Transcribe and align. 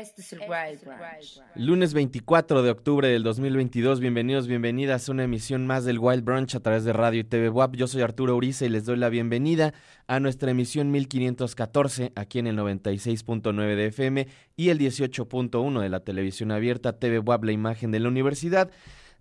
Este 0.00 0.22
es 0.22 0.32
el 0.32 0.42
este 0.42 0.52
Wild 0.52 0.84
Brunch. 0.84 1.42
Lunes 1.56 1.92
24 1.92 2.62
de 2.62 2.70
octubre 2.70 3.08
del 3.08 3.24
2022. 3.24 3.98
Bienvenidos, 3.98 4.46
bienvenidas 4.46 5.08
a 5.08 5.12
una 5.12 5.24
emisión 5.24 5.66
más 5.66 5.84
del 5.84 5.98
Wild 5.98 6.22
Brunch 6.22 6.54
a 6.54 6.60
través 6.60 6.84
de 6.84 6.92
Radio 6.92 7.18
y 7.18 7.24
TV 7.24 7.48
WAP. 7.48 7.74
Yo 7.74 7.88
soy 7.88 8.02
Arturo 8.02 8.36
Uriza 8.36 8.64
y 8.64 8.68
les 8.68 8.84
doy 8.84 8.96
la 8.96 9.08
bienvenida 9.08 9.74
a 10.06 10.20
nuestra 10.20 10.52
emisión 10.52 10.92
1514 10.92 12.12
aquí 12.14 12.38
en 12.38 12.46
el 12.46 12.56
96.9 12.58 13.74
de 13.74 13.86
FM 13.86 14.28
y 14.54 14.68
el 14.68 14.78
18.1 14.78 15.80
de 15.80 15.88
la 15.88 15.98
televisión 15.98 16.52
abierta 16.52 16.96
TV 17.00 17.18
WAP, 17.18 17.42
la 17.42 17.52
imagen 17.52 17.90
de 17.90 17.98
la 17.98 18.08
universidad. 18.08 18.70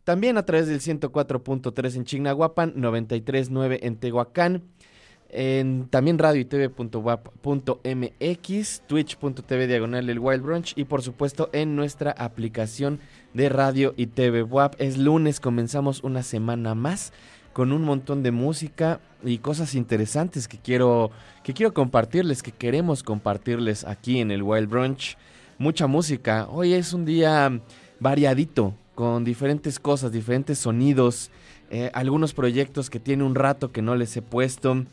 También 0.04 0.38
a 0.38 0.46
través 0.46 0.68
del 0.68 0.80
104.3 0.80 1.96
en 1.96 2.06
Chignahuapan, 2.06 2.76
93.9 2.76 3.80
en 3.82 3.98
Tehuacán 3.98 4.64
en 5.30 5.88
también 5.90 6.18
radio 6.18 6.42
y 6.42 6.46
tv.wap.mx, 6.46 6.82
twitch.tv 8.88 9.68
diagonal 9.68 10.10
el 10.10 10.20
Wild 10.20 10.42
Brunch 10.44 10.74
y 10.76 10.86
por 10.86 11.02
supuesto 11.02 11.50
en 11.54 11.76
nuestra 11.76 12.12
aplicación 12.12 13.00
de 13.34 13.50
radio 13.50 13.94
y 13.98 14.08
TV 14.08 14.44
WAP. 14.44 14.76
Es 14.80 14.98
lunes, 14.98 15.40
comenzamos 15.40 16.04
una 16.04 16.24
semana 16.24 16.76
más 16.76 17.14
con 17.54 17.72
un 17.72 17.84
montón 17.84 18.24
de 18.24 18.32
música 18.32 19.00
y 19.24 19.40
cosas 19.40 19.74
interesantes 19.76 20.48
que 20.48 20.60
quiero, 20.60 21.12
que 21.44 21.54
quiero 21.54 21.74
compartirles, 21.74 22.44
que 22.44 22.52
queremos 22.52 23.02
compartirles 23.04 23.84
aquí 23.84 24.20
en 24.20 24.32
el 24.32 24.44
Wild 24.44 24.70
Brunch. 24.70 25.18
Mucha 25.58 25.88
música. 25.88 26.48
Hoy 26.52 26.74
es 26.74 26.94
un 26.94 27.04
día 27.04 27.60
variadito, 28.00 28.76
con 28.94 29.24
diferentes 29.24 29.80
cosas, 29.80 30.12
diferentes 30.12 30.60
sonidos, 30.60 31.32
eh, 31.70 31.90
algunos 31.94 32.34
proyectos 32.34 32.90
que 32.90 33.00
tiene 33.00 33.24
un 33.24 33.36
rato 33.36 33.72
que 33.72 33.82
no 33.82 33.96
les 33.96 34.16
he 34.18 34.22
puesto 34.22 34.86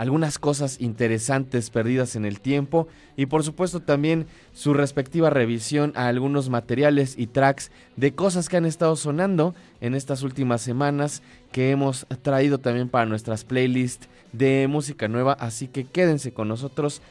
algunas 0.00 0.38
cosas 0.38 0.80
interesantes 0.80 1.68
perdidas 1.68 2.16
en 2.16 2.24
el 2.24 2.40
tiempo 2.40 2.88
y 3.18 3.26
por 3.26 3.44
supuesto 3.44 3.80
también 3.80 4.24
su 4.54 4.72
respectiva 4.72 5.28
revisión 5.28 5.92
a 5.94 6.08
algunos 6.08 6.48
materiales 6.48 7.18
y 7.18 7.26
tracks 7.26 7.70
de 7.96 8.14
cosas 8.14 8.48
que 8.48 8.56
han 8.56 8.64
estado 8.64 8.96
sonando 8.96 9.54
en 9.82 9.94
estas 9.94 10.22
últimas 10.22 10.62
semanas 10.62 11.22
que 11.52 11.70
hemos 11.70 12.06
traído 12.22 12.56
también 12.56 12.88
para 12.88 13.04
nuestras 13.04 13.44
playlists 13.44 14.08
de 14.32 14.68
música 14.70 15.06
nueva, 15.06 15.34
así 15.34 15.68
que 15.68 15.84
quédense 15.84 16.32
con 16.32 16.48
nosotros, 16.48 17.02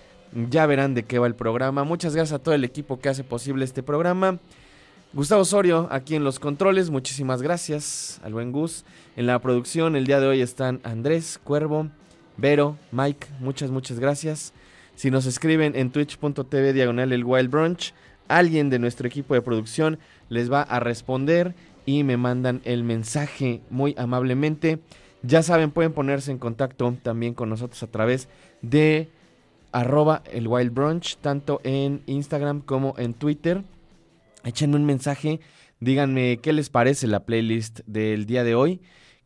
ya 0.50 0.66
verán 0.66 0.96
de 0.96 1.04
qué 1.04 1.20
va 1.20 1.28
el 1.28 1.36
programa. 1.36 1.84
Muchas 1.84 2.16
gracias 2.16 2.40
a 2.40 2.44
todo 2.44 2.56
el 2.56 2.64
equipo 2.64 3.00
que 3.00 3.10
hace 3.10 3.24
posible 3.24 3.66
este 3.66 3.84
programa. 3.84 4.40
Gustavo 5.14 5.44
Osorio 5.44 5.88
aquí 5.92 6.16
en 6.16 6.24
los 6.24 6.40
controles, 6.40 6.90
muchísimas 6.90 7.44
gracias 7.44 8.20
al 8.24 8.34
buen 8.34 8.52
Gus. 8.52 8.84
En 9.16 9.28
la 9.28 9.38
producción 9.38 9.96
el 9.96 10.08
día 10.08 10.20
de 10.20 10.26
hoy 10.26 10.42
están 10.42 10.80
Andrés, 10.84 11.40
Cuervo, 11.44 11.92
Vero, 12.40 12.78
Mike, 12.94 13.28
muchas, 13.42 13.70
muchas 13.70 14.00
gracias. 14.00 14.54
Si 14.96 15.12
nos 15.12 15.26
escriben 15.26 15.76
en 15.76 15.92
twitch.tv 15.92 16.72
diagonal 16.72 17.12
el 17.12 17.26
Wild 17.26 17.50
Brunch, 17.50 17.94
alguien 18.30 18.70
de 18.70 18.80
nuestro 18.80 19.08
equipo 19.08 19.34
de 19.34 19.42
producción 19.42 20.00
les 20.30 20.50
va 20.50 20.62
a 20.62 20.80
responder 20.80 21.54
y 21.86 22.06
me 22.06 22.16
mandan 22.16 22.62
el 22.64 22.86
mensaje 22.86 23.60
muy 23.70 23.94
amablemente. 23.98 24.80
Ya 25.22 25.44
saben, 25.44 25.72
pueden 25.72 25.92
ponerse 25.92 26.32
en 26.32 26.38
contacto 26.38 26.96
también 27.04 27.34
con 27.34 27.50
nosotros 27.50 27.84
a 27.84 27.88
través 27.88 28.30
de 28.62 29.10
arroba 29.74 30.24
el 30.32 30.48
Wild 30.48 30.74
Brunch, 30.74 31.18
tanto 31.18 31.60
en 31.66 32.04
Instagram 32.06 32.62
como 32.62 32.94
en 32.98 33.16
Twitter. 33.16 33.64
Échenme 34.46 34.78
un 34.78 34.86
mensaje, 34.86 35.42
díganme 35.82 36.40
qué 36.42 36.54
les 36.54 36.70
parece 36.70 37.06
la 37.08 37.26
playlist 37.26 37.82
del 37.86 38.26
día 38.26 38.46
de 38.46 38.56
hoy 38.56 38.80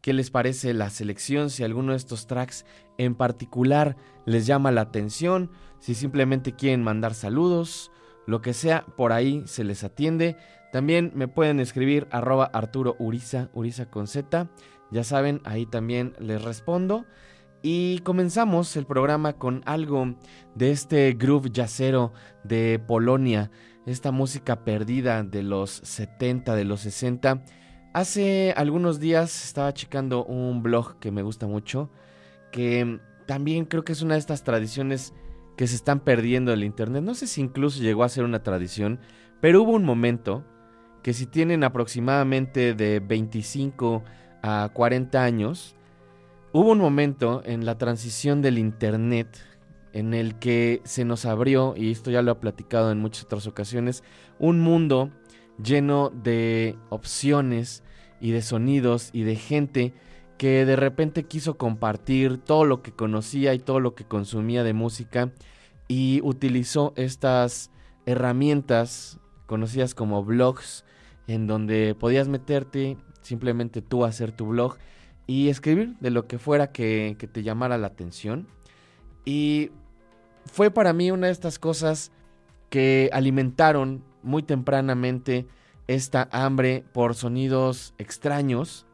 qué 0.04 0.12
les 0.12 0.30
parece 0.30 0.74
la 0.74 0.90
selección, 0.90 1.50
si 1.50 1.64
alguno 1.64 1.94
de 1.94 1.98
estos 1.98 2.28
tracks 2.28 2.66
en 2.98 3.16
particular 3.16 3.96
les 4.26 4.46
llama 4.46 4.70
la 4.70 4.82
atención, 4.82 5.50
si 5.80 5.96
simplemente 5.96 6.52
quieren 6.52 6.84
mandar 6.84 7.14
saludos, 7.14 7.90
lo 8.28 8.42
que 8.42 8.54
sea, 8.54 8.86
por 8.98 9.14
ahí 9.14 9.44
se 9.46 9.64
les 9.64 9.84
atiende. 9.86 10.36
También 10.74 11.14
me 11.16 11.30
pueden 11.30 11.62
escribir 11.62 12.08
arroba 12.12 12.46
Arturo 12.54 12.98
con 13.90 14.08
Z. 14.08 14.50
Ya 14.92 15.04
saben, 15.06 15.40
ahí 15.46 15.66
también 15.66 16.14
les 16.20 16.42
respondo. 16.42 17.06
Y 17.62 18.00
comenzamos 18.00 18.76
el 18.76 18.86
programa 18.86 19.34
con 19.34 19.62
algo 19.66 20.16
de 20.54 20.72
este 20.72 21.14
groove 21.14 21.50
yacero 21.50 22.12
de 22.44 22.78
Polonia, 22.86 23.52
esta 23.86 24.12
música 24.12 24.66
perdida 24.66 25.24
de 25.24 25.44
los 25.44 25.72
70, 25.72 26.56
de 26.56 26.66
los 26.66 26.82
60 26.82 27.42
Hace 27.94 28.56
algunos 28.58 29.00
días 29.00 29.46
estaba 29.46 29.72
checando 29.72 30.26
un 30.26 30.64
blog 30.64 30.98
que 30.98 31.12
me 31.12 31.22
gusta 31.22 31.46
mucho, 31.46 31.92
que 32.52 33.00
también 33.28 33.66
creo 33.66 33.84
que 33.84 33.92
es 33.92 34.02
una 34.02 34.16
de 34.16 34.20
estas 34.20 34.44
tradiciones 34.44 35.14
que 35.56 35.68
se 35.68 35.76
están 35.76 36.00
perdiendo 36.00 36.52
en 36.52 36.58
el 36.58 36.66
Internet. 36.66 37.04
No 37.04 37.14
sé 37.14 37.28
si 37.28 37.42
incluso 37.42 37.84
llegó 37.84 38.04
a 38.04 38.10
ser 38.10 38.24
una 38.24 38.42
tradición, 38.42 39.00
pero 39.42 39.62
hubo 39.62 39.74
un 39.74 39.86
momento 39.86 40.44
que 41.04 41.14
si 41.14 41.28
tienen 41.28 41.64
aproximadamente 41.64 42.74
de 42.74 43.00
25 43.00 44.04
a 44.42 44.72
40 44.74 45.24
años, 45.24 45.76
hubo 46.52 46.72
un 46.72 46.80
momento 46.80 47.44
en 47.46 47.64
la 47.64 47.78
transición 47.78 48.42
del 48.42 48.58
Internet 48.58 49.38
en 49.92 50.16
el 50.16 50.40
que 50.40 50.82
se 50.84 51.06
nos 51.06 51.26
abrió, 51.26 51.76
y 51.78 51.92
esto 51.92 52.10
ya 52.10 52.24
lo 52.24 52.32
he 52.32 52.36
platicado 52.36 52.92
en 52.92 52.98
muchas 52.98 53.26
otras 53.26 53.46
ocasiones, 53.46 54.04
un 54.40 54.62
mundo 54.62 55.12
lleno 55.62 56.10
de 56.10 56.78
opciones 56.90 57.84
y 58.20 58.32
de 58.32 58.42
sonidos 58.42 59.10
y 59.14 59.24
de 59.24 59.36
gente 59.36 59.94
que 60.38 60.66
de 60.66 60.76
repente 60.76 61.24
quiso 61.24 61.58
compartir 61.58 62.38
todo 62.38 62.66
lo 62.66 62.82
que 62.82 62.92
conocía 62.92 63.54
y 63.54 63.60
todo 63.60 63.80
lo 63.80 63.96
que 63.96 64.06
consumía 64.06 64.64
de 64.64 64.74
música 64.74 65.32
y 65.88 66.22
utilizó 66.24 66.94
estas 66.96 67.70
herramientas 68.06 69.20
conocidas 69.46 69.96
como 69.96 70.24
blogs 70.24 70.86
en 71.28 71.48
donde 71.48 71.96
podías 71.96 72.28
meterte 72.28 72.98
simplemente 73.22 73.82
tú 73.82 74.04
a 74.04 74.10
hacer 74.10 74.32
tu 74.32 74.48
blog 74.48 74.78
y 75.28 75.50
escribir 75.50 75.96
de 76.00 76.10
lo 76.10 76.28
que 76.28 76.40
fuera 76.40 76.72
que, 76.72 77.16
que 77.18 77.28
te 77.28 77.44
llamara 77.44 77.78
la 77.78 77.88
atención. 77.88 78.48
Y 79.26 79.72
fue 80.46 80.72
para 80.72 80.92
mí 80.92 81.12
una 81.12 81.28
de 81.28 81.34
estas 81.34 81.60
cosas 81.60 82.12
que 82.70 83.10
alimentaron 83.14 84.04
muy 84.24 84.44
tempranamente 84.44 85.48
esta 85.88 86.30
hambre 86.32 86.84
por 86.94 87.16
sonidos 87.16 87.94
extraños, 87.98 88.86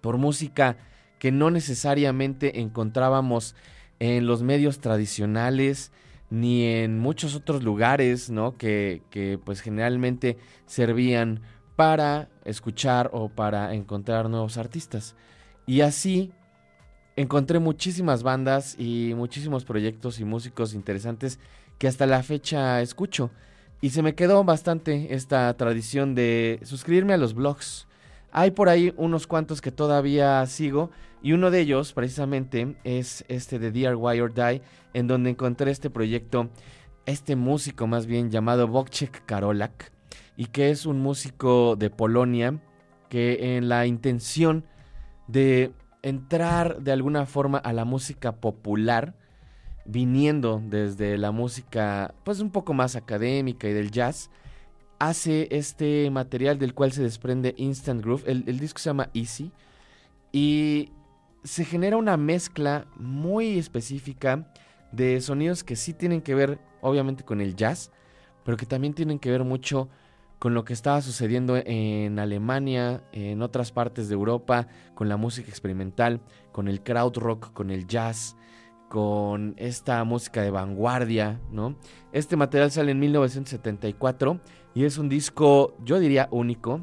por 0.00 0.16
música 0.18 0.76
que 1.18 1.32
no 1.32 1.50
necesariamente 1.50 2.60
encontrábamos 2.60 3.54
en 3.98 4.26
los 4.26 4.42
medios 4.42 4.80
tradicionales, 4.80 5.92
ni 6.30 6.64
en 6.64 6.98
muchos 6.98 7.34
otros 7.34 7.62
lugares, 7.62 8.30
¿no? 8.30 8.56
Que, 8.56 9.02
que 9.10 9.38
pues 9.42 9.60
generalmente 9.60 10.36
servían 10.66 11.42
para 11.76 12.28
escuchar 12.44 13.10
o 13.12 13.28
para 13.28 13.74
encontrar 13.74 14.28
nuevos 14.28 14.58
artistas. 14.58 15.16
Y 15.66 15.80
así 15.80 16.32
encontré 17.16 17.58
muchísimas 17.58 18.22
bandas 18.22 18.76
y 18.78 19.12
muchísimos 19.14 19.64
proyectos 19.64 20.20
y 20.20 20.24
músicos 20.24 20.74
interesantes 20.74 21.38
que 21.78 21.88
hasta 21.88 22.06
la 22.06 22.22
fecha 22.22 22.80
escucho. 22.82 23.30
Y 23.80 23.90
se 23.90 24.02
me 24.02 24.14
quedó 24.14 24.44
bastante 24.44 25.14
esta 25.14 25.54
tradición 25.56 26.14
de 26.14 26.60
suscribirme 26.62 27.14
a 27.14 27.18
los 27.18 27.34
blogs. 27.34 27.86
Hay 28.32 28.50
por 28.50 28.68
ahí 28.68 28.94
unos 28.96 29.26
cuantos 29.26 29.60
que 29.60 29.70
todavía 29.70 30.44
sigo 30.46 30.90
y 31.22 31.32
uno 31.32 31.50
de 31.50 31.60
ellos 31.60 31.92
precisamente 31.92 32.76
es 32.84 33.24
este 33.28 33.58
de 33.58 33.70
DRY 33.70 34.20
or 34.20 34.34
Die 34.34 34.62
en 34.92 35.06
donde 35.06 35.30
encontré 35.30 35.70
este 35.70 35.90
proyecto, 35.90 36.50
este 37.06 37.36
músico 37.36 37.86
más 37.86 38.06
bien 38.06 38.30
llamado 38.30 38.66
Wojciech 38.66 39.24
Karolak 39.24 39.92
y 40.36 40.46
que 40.46 40.70
es 40.70 40.86
un 40.86 41.00
músico 41.00 41.76
de 41.76 41.90
Polonia 41.90 42.60
que 43.08 43.56
en 43.56 43.68
la 43.68 43.86
intención 43.86 44.64
de 45.28 45.72
entrar 46.02 46.82
de 46.82 46.92
alguna 46.92 47.26
forma 47.26 47.58
a 47.58 47.72
la 47.72 47.84
música 47.84 48.32
popular, 48.32 49.14
viniendo 49.84 50.62
desde 50.64 51.18
la 51.18 51.30
música 51.30 52.14
pues 52.24 52.40
un 52.40 52.50
poco 52.50 52.74
más 52.74 52.96
académica 52.96 53.68
y 53.68 53.72
del 53.72 53.90
jazz, 53.90 54.30
hace 54.98 55.48
este 55.50 56.10
material 56.10 56.58
del 56.58 56.74
cual 56.74 56.92
se 56.92 57.02
desprende 57.02 57.54
Instant 57.56 58.02
Groove. 58.02 58.24
El, 58.26 58.58
disco 58.58 58.78
se 58.78 58.90
llama 58.90 59.10
Easy 59.14 59.52
y 60.32 60.90
se 61.42 61.64
genera 61.64 61.96
una 61.96 62.16
mezcla 62.16 62.86
muy 62.96 63.58
específica 63.58 64.50
de 64.92 65.20
sonidos 65.20 65.64
que 65.64 65.76
sí 65.76 65.92
tienen 65.92 66.22
que 66.22 66.34
ver 66.34 66.58
obviamente 66.80 67.24
con 67.24 67.40
el 67.40 67.56
jazz, 67.56 67.90
pero 68.44 68.56
que 68.56 68.66
también 68.66 68.94
tienen 68.94 69.18
que 69.18 69.30
ver 69.30 69.44
mucho 69.44 69.88
con 70.38 70.54
lo 70.54 70.64
que 70.64 70.72
estaba 70.72 71.00
sucediendo 71.00 71.56
en 71.56 72.18
Alemania, 72.18 73.02
en 73.12 73.40
otras 73.40 73.72
partes 73.72 74.08
de 74.08 74.14
Europa, 74.14 74.68
con 74.94 75.08
la 75.08 75.16
música 75.16 75.48
experimental, 75.48 76.20
con 76.52 76.68
el 76.68 76.82
crowd 76.82 77.16
rock, 77.16 77.52
con 77.52 77.70
el 77.70 77.86
jazz, 77.86 78.36
con 78.94 79.54
esta 79.56 80.04
música 80.04 80.40
de 80.40 80.52
vanguardia, 80.52 81.40
¿no? 81.50 81.74
Este 82.12 82.36
material 82.36 82.70
sale 82.70 82.92
en 82.92 83.00
1974 83.00 84.38
y 84.72 84.84
es 84.84 84.98
un 84.98 85.08
disco, 85.08 85.74
yo 85.84 85.98
diría, 85.98 86.28
único. 86.30 86.80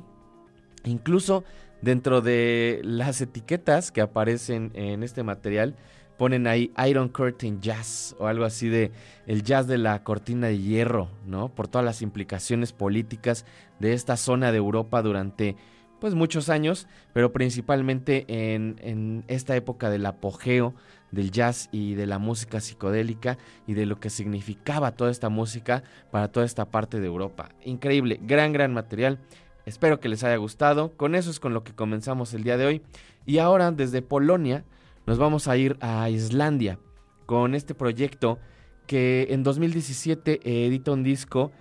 Incluso 0.84 1.46
dentro 1.82 2.20
de 2.20 2.82
las 2.84 3.22
etiquetas 3.22 3.94
que 3.94 4.02
aparecen 4.02 4.72
en 4.74 5.04
este 5.04 5.24
material, 5.24 5.78
ponen 6.18 6.48
ahí 6.48 6.74
Iron 6.86 7.08
Curtain 7.08 7.62
Jazz 7.62 8.14
o 8.20 8.28
algo 8.28 8.44
así 8.44 8.68
de 8.68 8.92
el 9.26 9.44
jazz 9.44 9.66
de 9.68 9.78
la 9.78 10.04
cortina 10.04 10.48
de 10.48 10.58
hierro, 10.58 11.08
¿no? 11.26 11.48
Por 11.48 11.70
todas 11.70 11.86
las 11.86 12.02
implicaciones 12.02 12.74
políticas 12.74 13.46
de 13.80 13.94
esta 13.94 14.18
zona 14.18 14.52
de 14.52 14.58
Europa 14.58 15.02
durante 15.02 15.56
pues 16.02 16.14
muchos 16.14 16.50
años, 16.50 16.90
pero 17.14 17.32
principalmente 17.32 18.26
en, 18.28 18.76
en 18.82 19.24
esta 19.30 19.56
época 19.56 19.90
del 19.90 20.06
apogeo 20.06 20.74
del 21.12 21.32
jazz 21.32 21.70
y 21.72 21.96
de 21.96 22.06
la 22.06 22.20
música 22.20 22.60
psicodélica 22.60 23.38
y 23.68 23.74
de 23.74 23.86
lo 23.86 24.00
que 24.00 24.10
significaba 24.10 24.92
toda 24.92 25.12
esta 25.12 25.30
música 25.30 25.84
para 26.12 26.30
toda 26.30 26.46
esta 26.46 26.66
parte 26.66 27.00
de 27.00 27.08
Europa. 27.08 27.50
Increíble, 27.64 28.20
gran, 28.24 28.54
gran 28.54 28.74
material. 28.74 29.20
Espero 29.66 30.00
que 30.00 30.10
les 30.10 30.24
haya 30.24 30.38
gustado. 30.38 30.92
Con 30.98 31.16
eso 31.16 31.30
es 31.30 31.40
con 31.40 31.54
lo 31.54 31.64
que 31.64 31.74
comenzamos 31.74 32.34
el 32.34 32.44
día 32.44 32.58
de 32.58 32.66
hoy. 32.66 32.82
Y 33.26 33.38
ahora 33.38 33.72
desde 33.72 34.02
Polonia 34.02 34.64
nos 35.06 35.18
vamos 35.18 35.48
a 35.48 35.58
ir 35.58 35.78
a 35.82 36.10
Islandia 36.10 36.80
con 37.26 37.56
este 37.56 37.76
proyecto 37.76 38.40
que 38.88 39.28
en 39.30 39.44
2017 39.44 40.42
edita 40.44 40.92
un 40.92 41.04
disco 41.04 41.52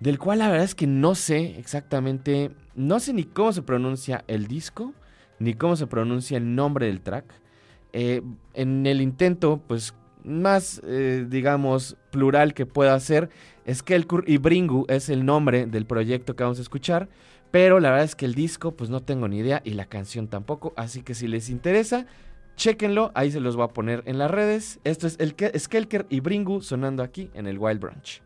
del 0.00 0.18
cual 0.18 0.40
la 0.40 0.48
verdad 0.48 0.64
es 0.64 0.74
que 0.74 0.86
no 0.86 1.14
sé 1.14 1.58
exactamente, 1.58 2.50
no 2.74 3.00
sé 3.00 3.12
ni 3.12 3.24
cómo 3.24 3.52
se 3.52 3.62
pronuncia 3.62 4.24
el 4.26 4.46
disco, 4.46 4.92
ni 5.38 5.54
cómo 5.54 5.76
se 5.76 5.86
pronuncia 5.86 6.36
el 6.36 6.54
nombre 6.54 6.86
del 6.86 7.00
track. 7.00 7.24
Eh, 7.96 8.22
en 8.54 8.86
el 8.86 9.00
intento, 9.00 9.62
pues 9.68 9.94
más, 10.24 10.82
eh, 10.84 11.26
digamos, 11.28 11.96
plural 12.10 12.52
que 12.52 12.66
pueda 12.66 12.98
ser, 12.98 13.30
Skelkur 13.72 14.24
y 14.26 14.38
Bringu 14.38 14.84
es 14.88 15.08
el 15.08 15.24
nombre 15.24 15.66
del 15.66 15.86
proyecto 15.86 16.34
que 16.34 16.42
vamos 16.42 16.58
a 16.58 16.62
escuchar. 16.62 17.08
Pero 17.52 17.78
la 17.78 17.90
verdad 17.90 18.04
es 18.04 18.16
que 18.16 18.24
el 18.24 18.34
disco, 18.34 18.72
pues 18.72 18.90
no 18.90 19.00
tengo 19.00 19.28
ni 19.28 19.38
idea 19.38 19.62
y 19.64 19.70
la 19.74 19.86
canción 19.86 20.26
tampoco. 20.26 20.74
Así 20.76 21.02
que 21.02 21.14
si 21.14 21.28
les 21.28 21.48
interesa, 21.48 22.06
Chequenlo, 22.56 23.12
ahí 23.14 23.30
se 23.30 23.40
los 23.40 23.56
voy 23.56 23.64
a 23.64 23.68
poner 23.68 24.02
en 24.06 24.18
las 24.18 24.30
redes. 24.30 24.80
Esto 24.82 25.06
es 25.06 25.16
el 25.20 25.36
Skelker 25.58 26.06
y 26.08 26.18
Bringu 26.18 26.62
sonando 26.62 27.04
aquí 27.04 27.30
en 27.34 27.46
el 27.46 27.58
Wild 27.58 27.80
Branch. 27.80 28.23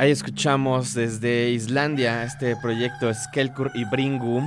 Ahí 0.00 0.12
escuchamos 0.12 0.94
desde 0.94 1.50
Islandia 1.50 2.24
este 2.24 2.56
proyecto 2.56 3.12
Skelkur 3.12 3.70
y 3.74 3.84
Bringu. 3.84 4.40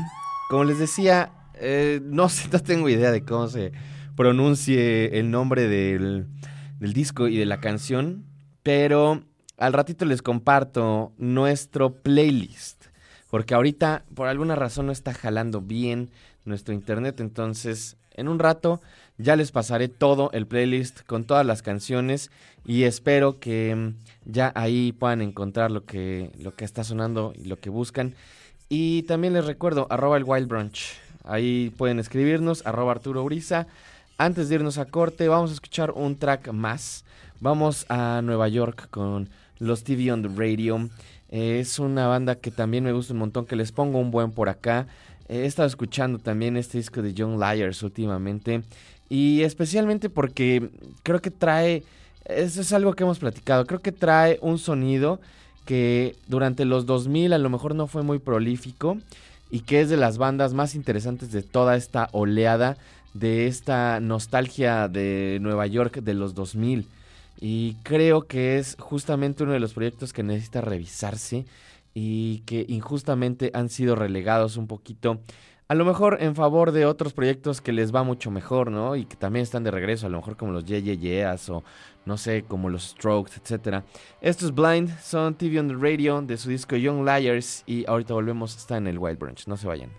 Como 0.49 0.63
les 0.63 0.79
decía, 0.79 1.31
eh, 1.53 2.01
no 2.03 2.27
sé, 2.27 2.49
no 2.51 2.57
tengo 2.57 2.89
idea 2.89 3.11
de 3.11 3.23
cómo 3.23 3.47
se 3.47 3.71
pronuncie 4.15 5.19
el 5.19 5.29
nombre 5.29 5.67
del, 5.67 6.25
del 6.79 6.93
disco 6.93 7.27
y 7.27 7.37
de 7.37 7.45
la 7.45 7.59
canción, 7.59 8.25
pero 8.63 9.21
al 9.59 9.73
ratito 9.73 10.05
les 10.05 10.23
comparto 10.23 11.13
nuestro 11.19 12.01
playlist, 12.01 12.85
porque 13.29 13.53
ahorita 13.53 14.05
por 14.15 14.29
alguna 14.29 14.55
razón 14.55 14.87
no 14.87 14.91
está 14.91 15.13
jalando 15.13 15.61
bien 15.61 16.09
nuestro 16.45 16.73
internet, 16.73 17.19
entonces 17.19 17.97
en 18.15 18.27
un 18.27 18.39
rato 18.39 18.81
ya 19.17 19.35
les 19.35 19.51
pasaré 19.51 19.87
todo 19.87 20.31
el 20.33 20.47
playlist 20.47 21.01
con 21.05 21.25
todas 21.25 21.45
las 21.45 21.61
canciones 21.61 22.31
y 22.65 22.83
espero 22.83 23.39
que 23.39 23.75
mm, 23.75 23.95
ya 24.25 24.51
ahí 24.55 24.91
puedan 24.91 25.21
encontrar 25.21 25.71
lo 25.71 25.85
que, 25.85 26.31
lo 26.39 26.55
que 26.55 26.65
está 26.65 26.83
sonando 26.83 27.33
y 27.35 27.45
lo 27.45 27.57
que 27.57 27.69
buscan. 27.69 28.15
Y 28.69 29.03
también 29.03 29.33
les 29.33 29.45
recuerdo, 29.45 29.87
arroba 29.89 30.17
el 30.17 30.23
Wild 30.23 30.47
Brunch. 30.47 30.93
Ahí 31.23 31.71
pueden 31.77 31.99
escribirnos, 31.99 32.65
arroba 32.65 32.91
Arturo 32.91 33.23
Uriza. 33.23 33.67
Antes 34.17 34.49
de 34.49 34.55
irnos 34.55 34.77
a 34.77 34.85
corte, 34.85 35.27
vamos 35.27 35.51
a 35.51 35.53
escuchar 35.53 35.91
un 35.91 36.17
track 36.17 36.51
más. 36.51 37.05
Vamos 37.39 37.85
a 37.89 38.21
Nueva 38.23 38.47
York 38.47 38.87
con 38.89 39.29
los 39.59 39.83
TV 39.83 40.11
on 40.11 40.21
the 40.21 40.29
Radio. 40.29 40.89
Eh, 41.29 41.59
es 41.59 41.79
una 41.79 42.07
banda 42.07 42.35
que 42.35 42.51
también 42.51 42.83
me 42.83 42.93
gusta 42.93 43.13
un 43.13 43.19
montón, 43.19 43.45
que 43.45 43.55
les 43.55 43.71
pongo 43.71 43.99
un 43.99 44.11
buen 44.11 44.31
por 44.31 44.49
acá. 44.49 44.87
he 45.27 45.45
estado 45.45 45.67
escuchando 45.67 46.19
también 46.19 46.57
este 46.57 46.77
disco 46.77 47.01
de 47.01 47.13
Young 47.13 47.39
Liars 47.39 47.83
últimamente. 47.83 48.63
Y 49.13 49.43
especialmente 49.43 50.09
porque 50.09 50.71
creo 51.03 51.21
que 51.21 51.29
trae, 51.29 51.83
eso 52.25 52.61
es 52.61 52.73
algo 52.73 52.95
que 52.95 53.03
hemos 53.03 53.19
platicado, 53.19 53.67
creo 53.67 53.79
que 53.79 53.91
trae 53.91 54.39
un 54.41 54.57
sonido 54.57 55.19
que 55.65 56.15
durante 56.25 56.65
los 56.65 56.87
2000 56.87 57.33
a 57.33 57.37
lo 57.37 57.51
mejor 57.51 57.75
no 57.75 57.85
fue 57.85 58.01
muy 58.01 58.17
prolífico 58.17 58.97
y 59.51 59.59
que 59.59 59.81
es 59.81 59.89
de 59.89 59.97
las 59.97 60.17
bandas 60.17 60.55
más 60.55 60.73
interesantes 60.73 61.31
de 61.31 61.43
toda 61.43 61.75
esta 61.75 62.09
oleada 62.11 62.75
de 63.13 63.45
esta 63.45 63.99
nostalgia 63.99 64.87
de 64.87 65.37
Nueva 65.41 65.67
York 65.67 66.01
de 66.01 66.15
los 66.15 66.33
2000. 66.33 66.87
Y 67.39 67.75
creo 67.83 68.23
que 68.23 68.57
es 68.57 68.75
justamente 68.79 69.43
uno 69.43 69.51
de 69.51 69.59
los 69.59 69.75
proyectos 69.75 70.11
que 70.11 70.23
necesita 70.23 70.61
revisarse 70.61 71.45
y 71.93 72.39
que 72.47 72.65
injustamente 72.67 73.51
han 73.53 73.69
sido 73.69 73.95
relegados 73.95 74.57
un 74.57 74.65
poquito. 74.65 75.19
A 75.67 75.75
lo 75.75 75.85
mejor 75.85 76.17
en 76.19 76.35
favor 76.35 76.71
de 76.71 76.85
otros 76.85 77.13
proyectos 77.13 77.61
que 77.61 77.71
les 77.71 77.93
va 77.93 78.03
mucho 78.03 78.29
mejor, 78.31 78.69
¿no? 78.69 78.95
Y 78.95 79.05
que 79.05 79.15
también 79.15 79.43
están 79.43 79.63
de 79.63 79.71
regreso, 79.71 80.07
a 80.07 80.09
lo 80.09 80.17
mejor 80.17 80.35
como 80.35 80.51
los 80.51 80.65
Yeas 80.65 81.49
o 81.49 81.63
no 82.05 82.17
sé, 82.17 82.43
como 82.43 82.69
los 82.69 82.89
Strokes, 82.89 83.31
etc. 83.37 83.83
Estos 84.21 84.53
Blind 84.53 84.89
son 84.99 85.35
TV 85.35 85.59
on 85.59 85.69
the 85.69 85.75
Radio 85.75 86.21
de 86.21 86.37
su 86.37 86.49
disco 86.49 86.75
Young 86.75 87.05
Liars 87.05 87.63
y 87.65 87.85
ahorita 87.87 88.13
volvemos, 88.13 88.57
está 88.57 88.77
en 88.77 88.87
el 88.87 88.99
Wild 88.99 89.17
Branch, 89.17 89.47
no 89.47 89.55
se 89.55 89.67
vayan. 89.67 89.89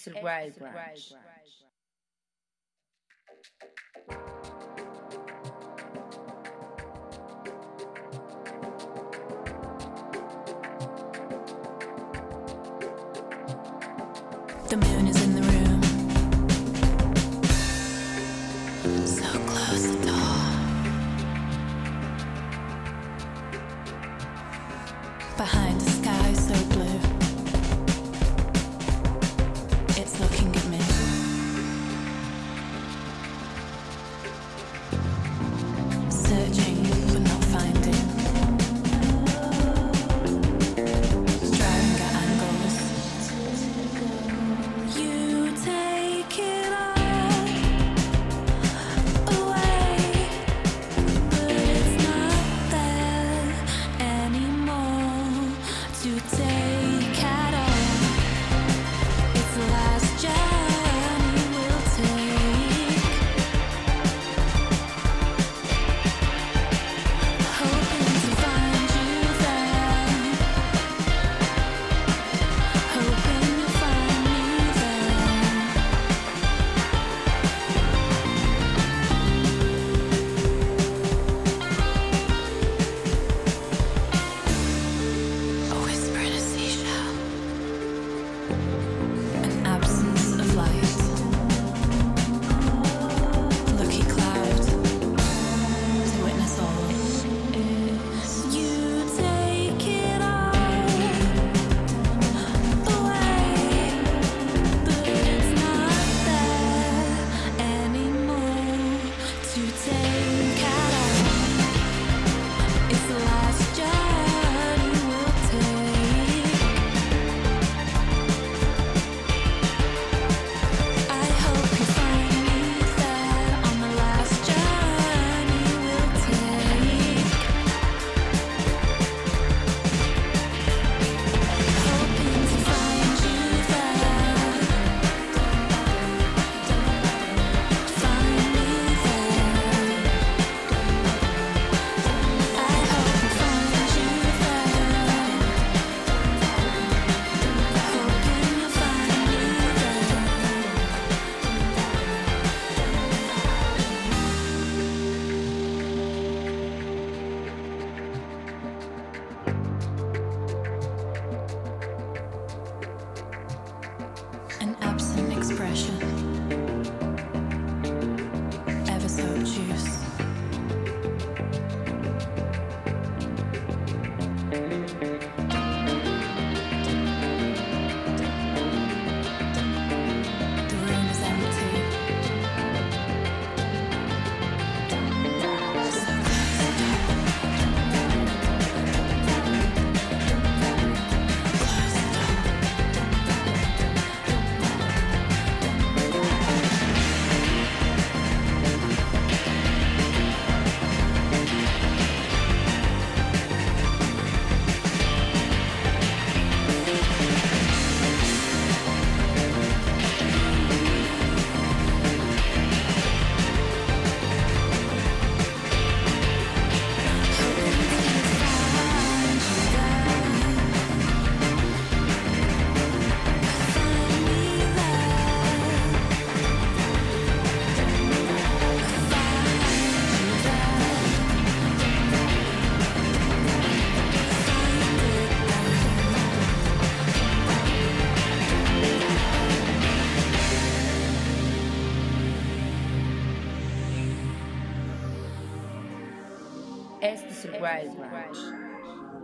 Este 0.00 0.10
es 0.12 0.16
el 0.16 0.24
Wild 0.24 0.58
Branch. 0.58 1.14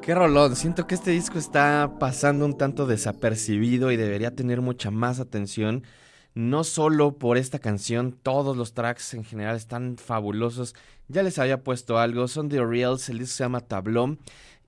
Qué 0.02 0.14
rolón, 0.14 0.54
siento 0.56 0.86
que 0.86 0.94
este 0.94 1.10
disco 1.10 1.38
está 1.38 1.96
pasando 1.98 2.44
un 2.44 2.56
tanto 2.56 2.86
desapercibido 2.86 3.90
y 3.90 3.96
debería 3.96 4.34
tener 4.34 4.60
mucha 4.60 4.90
más 4.90 5.20
atención. 5.20 5.82
No 6.34 6.64
solo 6.64 7.16
por 7.18 7.38
esta 7.38 7.58
canción, 7.58 8.12
todos 8.12 8.56
los 8.56 8.74
tracks 8.74 9.14
en 9.14 9.24
general 9.24 9.56
están 9.56 9.96
fabulosos. 9.96 10.74
Ya 11.08 11.22
les 11.22 11.38
había 11.38 11.64
puesto 11.64 11.98
algo, 11.98 12.28
son 12.28 12.48
The 12.48 12.64
Reals, 12.64 13.08
el 13.08 13.18
disco 13.18 13.36
se 13.36 13.44
llama 13.44 13.62
Tablón. 13.62 14.18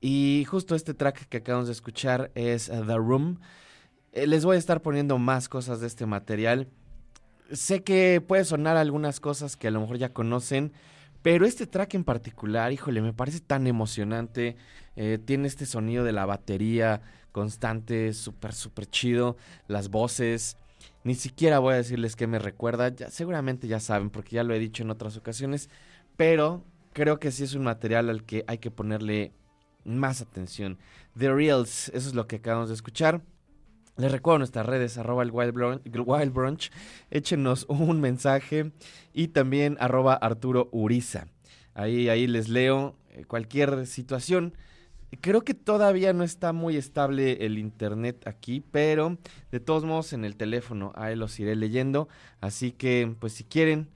Y 0.00 0.46
justo 0.48 0.74
este 0.74 0.94
track 0.94 1.28
que 1.28 1.38
acabamos 1.38 1.66
de 1.68 1.72
escuchar 1.72 2.30
es 2.34 2.66
The 2.66 2.96
Room. 2.96 3.38
Eh, 4.12 4.26
les 4.26 4.44
voy 4.44 4.56
a 4.56 4.58
estar 4.58 4.80
poniendo 4.80 5.18
más 5.18 5.48
cosas 5.48 5.80
de 5.80 5.86
este 5.88 6.06
material. 6.06 6.68
Sé 7.52 7.82
que 7.82 8.22
puede 8.26 8.44
sonar 8.44 8.76
algunas 8.76 9.20
cosas 9.20 9.56
que 9.56 9.68
a 9.68 9.70
lo 9.70 9.80
mejor 9.80 9.98
ya 9.98 10.12
conocen, 10.12 10.72
pero 11.22 11.46
este 11.46 11.66
track 11.66 11.94
en 11.94 12.04
particular, 12.04 12.72
híjole, 12.72 13.02
me 13.02 13.12
parece 13.12 13.40
tan 13.40 13.66
emocionante. 13.66 14.56
Eh, 14.96 15.18
tiene 15.24 15.48
este 15.48 15.66
sonido 15.66 16.04
de 16.04 16.12
la 16.12 16.26
batería 16.26 17.02
constante, 17.32 18.12
súper, 18.12 18.52
súper 18.52 18.86
chido. 18.86 19.36
Las 19.66 19.90
voces. 19.90 20.56
Ni 21.04 21.14
siquiera 21.14 21.58
voy 21.58 21.74
a 21.74 21.78
decirles 21.78 22.16
qué 22.16 22.26
me 22.26 22.38
recuerda. 22.38 22.88
Ya, 22.88 23.10
seguramente 23.10 23.68
ya 23.68 23.80
saben, 23.80 24.10
porque 24.10 24.36
ya 24.36 24.44
lo 24.44 24.54
he 24.54 24.58
dicho 24.58 24.82
en 24.82 24.90
otras 24.90 25.16
ocasiones. 25.16 25.70
Pero 26.16 26.64
creo 26.92 27.18
que 27.18 27.30
sí 27.30 27.44
es 27.44 27.54
un 27.54 27.64
material 27.64 28.10
al 28.10 28.24
que 28.24 28.44
hay 28.46 28.58
que 28.58 28.70
ponerle 28.70 29.32
más 29.84 30.20
atención. 30.20 30.78
The 31.16 31.32
Reals, 31.32 31.88
eso 31.88 32.08
es 32.08 32.14
lo 32.14 32.26
que 32.26 32.36
acabamos 32.36 32.68
de 32.68 32.74
escuchar. 32.74 33.22
Les 33.98 34.12
recuerdo 34.12 34.38
nuestras 34.38 34.64
redes, 34.64 34.96
arroba 34.96 35.24
el 35.24 35.32
Wild 35.32 36.32
Brunch. 36.32 36.70
Échenos 37.10 37.66
un 37.68 38.00
mensaje 38.00 38.70
y 39.12 39.28
también 39.28 39.76
arroba 39.80 40.14
Arturo 40.14 40.68
Uriza. 40.70 41.26
Ahí, 41.74 42.08
ahí 42.08 42.28
les 42.28 42.48
leo 42.48 42.94
eh, 43.10 43.24
cualquier 43.24 43.88
situación. 43.88 44.54
Creo 45.20 45.42
que 45.42 45.54
todavía 45.54 46.12
no 46.12 46.22
está 46.22 46.52
muy 46.52 46.76
estable 46.76 47.44
el 47.44 47.58
internet 47.58 48.24
aquí, 48.28 48.60
pero 48.70 49.18
de 49.50 49.58
todos 49.58 49.84
modos 49.84 50.12
en 50.12 50.24
el 50.24 50.36
teléfono 50.36 50.92
ahí 50.94 51.16
los 51.16 51.40
iré 51.40 51.56
leyendo. 51.56 52.08
Así 52.40 52.70
que, 52.70 53.16
pues 53.18 53.32
si 53.32 53.42
quieren, 53.42 53.88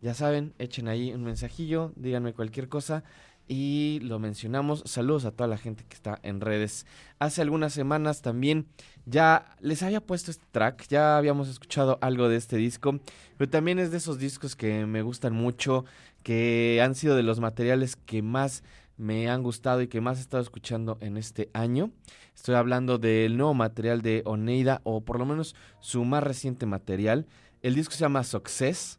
ya 0.00 0.14
saben, 0.14 0.54
echen 0.60 0.86
ahí 0.86 1.12
un 1.12 1.24
mensajillo, 1.24 1.92
díganme 1.96 2.32
cualquier 2.32 2.68
cosa 2.68 3.02
y 3.48 4.00
lo 4.02 4.18
mencionamos. 4.18 4.82
Saludos 4.86 5.24
a 5.24 5.32
toda 5.32 5.48
la 5.48 5.56
gente 5.56 5.84
que 5.88 5.94
está 5.94 6.20
en 6.22 6.40
redes. 6.40 6.86
Hace 7.18 7.42
algunas 7.42 7.72
semanas 7.72 8.22
también 8.22 8.66
ya 9.06 9.56
les 9.60 9.82
había 9.82 10.00
puesto 10.00 10.30
este 10.30 10.44
track, 10.52 10.86
ya 10.88 11.16
habíamos 11.16 11.48
escuchado 11.48 11.98
algo 12.02 12.28
de 12.28 12.36
este 12.36 12.56
disco, 12.56 13.00
pero 13.36 13.50
también 13.50 13.78
es 13.78 13.90
de 13.90 13.96
esos 13.96 14.18
discos 14.18 14.54
que 14.54 14.86
me 14.86 15.02
gustan 15.02 15.32
mucho, 15.32 15.84
que 16.22 16.80
han 16.82 16.94
sido 16.94 17.16
de 17.16 17.22
los 17.22 17.40
materiales 17.40 17.96
que 17.96 18.22
más 18.22 18.62
me 18.98 19.30
han 19.30 19.42
gustado 19.42 19.80
y 19.80 19.88
que 19.88 20.00
más 20.00 20.18
he 20.18 20.22
estado 20.22 20.42
escuchando 20.42 20.98
en 21.00 21.16
este 21.16 21.48
año. 21.54 21.90
Estoy 22.34 22.56
hablando 22.56 22.98
del 22.98 23.36
nuevo 23.36 23.54
material 23.54 24.02
de 24.02 24.22
Oneida, 24.26 24.80
o 24.84 25.00
por 25.00 25.18
lo 25.18 25.24
menos 25.24 25.54
su 25.80 26.04
más 26.04 26.22
reciente 26.22 26.66
material. 26.66 27.26
El 27.62 27.74
disco 27.74 27.94
se 27.94 28.00
llama 28.00 28.24
Success. 28.24 28.98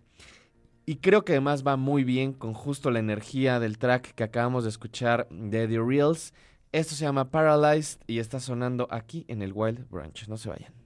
Y 0.89 0.95
creo 0.95 1.23
que 1.23 1.33
además 1.33 1.63
va 1.63 1.75
muy 1.77 2.03
bien 2.03 2.33
con 2.33 2.55
justo 2.55 2.89
la 2.89 2.97
energía 2.97 3.59
del 3.59 3.77
track 3.77 4.15
que 4.15 4.23
acabamos 4.23 4.63
de 4.63 4.71
escuchar 4.71 5.27
de 5.29 5.67
The 5.67 5.79
Reals. 5.79 6.33
Esto 6.71 6.95
se 6.95 7.05
llama 7.05 7.29
Paralyzed 7.29 7.99
y 8.07 8.17
está 8.17 8.39
sonando 8.39 8.87
aquí 8.89 9.23
en 9.27 9.43
el 9.43 9.53
Wild 9.53 9.87
Branch. 9.91 10.27
No 10.27 10.35
se 10.35 10.49
vayan. 10.49 10.78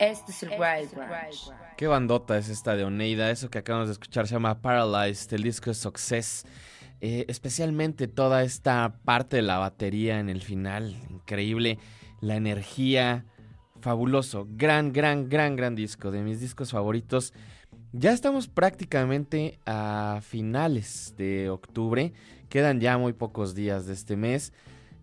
Este 0.00 0.32
es 0.32 0.42
el 0.44 0.48
Wild 0.52 0.94
Branch. 0.94 1.52
Qué 1.76 1.86
bandota 1.86 2.38
es 2.38 2.48
esta 2.48 2.74
de 2.74 2.84
Oneida. 2.84 3.30
Eso 3.30 3.50
que 3.50 3.58
acabamos 3.58 3.88
de 3.88 3.92
escuchar 3.92 4.26
se 4.26 4.32
llama 4.32 4.62
Paralyzed, 4.62 5.34
el 5.34 5.42
disco 5.42 5.70
es 5.70 5.76
Success. 5.76 6.46
Eh, 7.02 7.26
especialmente 7.28 8.08
toda 8.08 8.42
esta 8.42 8.96
parte 9.04 9.36
de 9.36 9.42
la 9.42 9.58
batería 9.58 10.18
en 10.18 10.30
el 10.30 10.40
final. 10.40 10.96
Increíble. 11.10 11.78
La 12.22 12.36
energía. 12.36 13.26
Fabuloso. 13.82 14.46
Gran, 14.50 14.94
gran, 14.94 15.28
gran, 15.28 15.54
gran 15.54 15.74
disco. 15.74 16.10
De 16.10 16.22
mis 16.22 16.40
discos 16.40 16.70
favoritos. 16.70 17.34
Ya 17.92 18.12
estamos 18.12 18.48
prácticamente 18.48 19.60
a 19.66 20.20
finales 20.22 21.12
de 21.18 21.50
octubre. 21.50 22.14
Quedan 22.48 22.80
ya 22.80 22.96
muy 22.96 23.12
pocos 23.12 23.54
días 23.54 23.84
de 23.84 23.92
este 23.92 24.16
mes. 24.16 24.54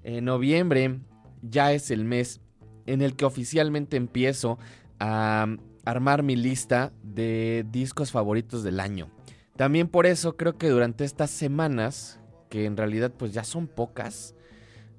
En 0.04 0.26
noviembre 0.26 1.02
ya 1.44 1.72
es 1.72 1.92
el 1.92 2.04
mes 2.04 2.42
en 2.88 3.04
el 3.04 3.16
que 3.16 3.26
oficialmente 3.26 3.96
empiezo 3.96 4.58
a 5.00 5.48
armar 5.86 6.24
mi 6.24 6.36
lista 6.36 6.92
de 7.04 7.66
discos 7.70 8.12
favoritos 8.12 8.64
del 8.64 8.80
año. 8.80 9.10
También 9.56 9.88
por 9.88 10.06
eso 10.06 10.38
creo 10.38 10.58
que 10.58 10.70
durante 10.70 11.04
estas 11.04 11.32
semanas, 11.32 12.20
que 12.50 12.66
en 12.66 12.78
realidad 12.78 13.12
pues 13.18 13.34
ya 13.34 13.44
son 13.44 13.68
pocas, 13.68 14.36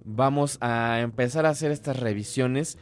vamos 0.04 0.58
a 0.60 1.00
empezar 1.00 1.46
a 1.46 1.50
hacer 1.50 1.70
estas 1.70 1.98
revisiones 1.98 2.78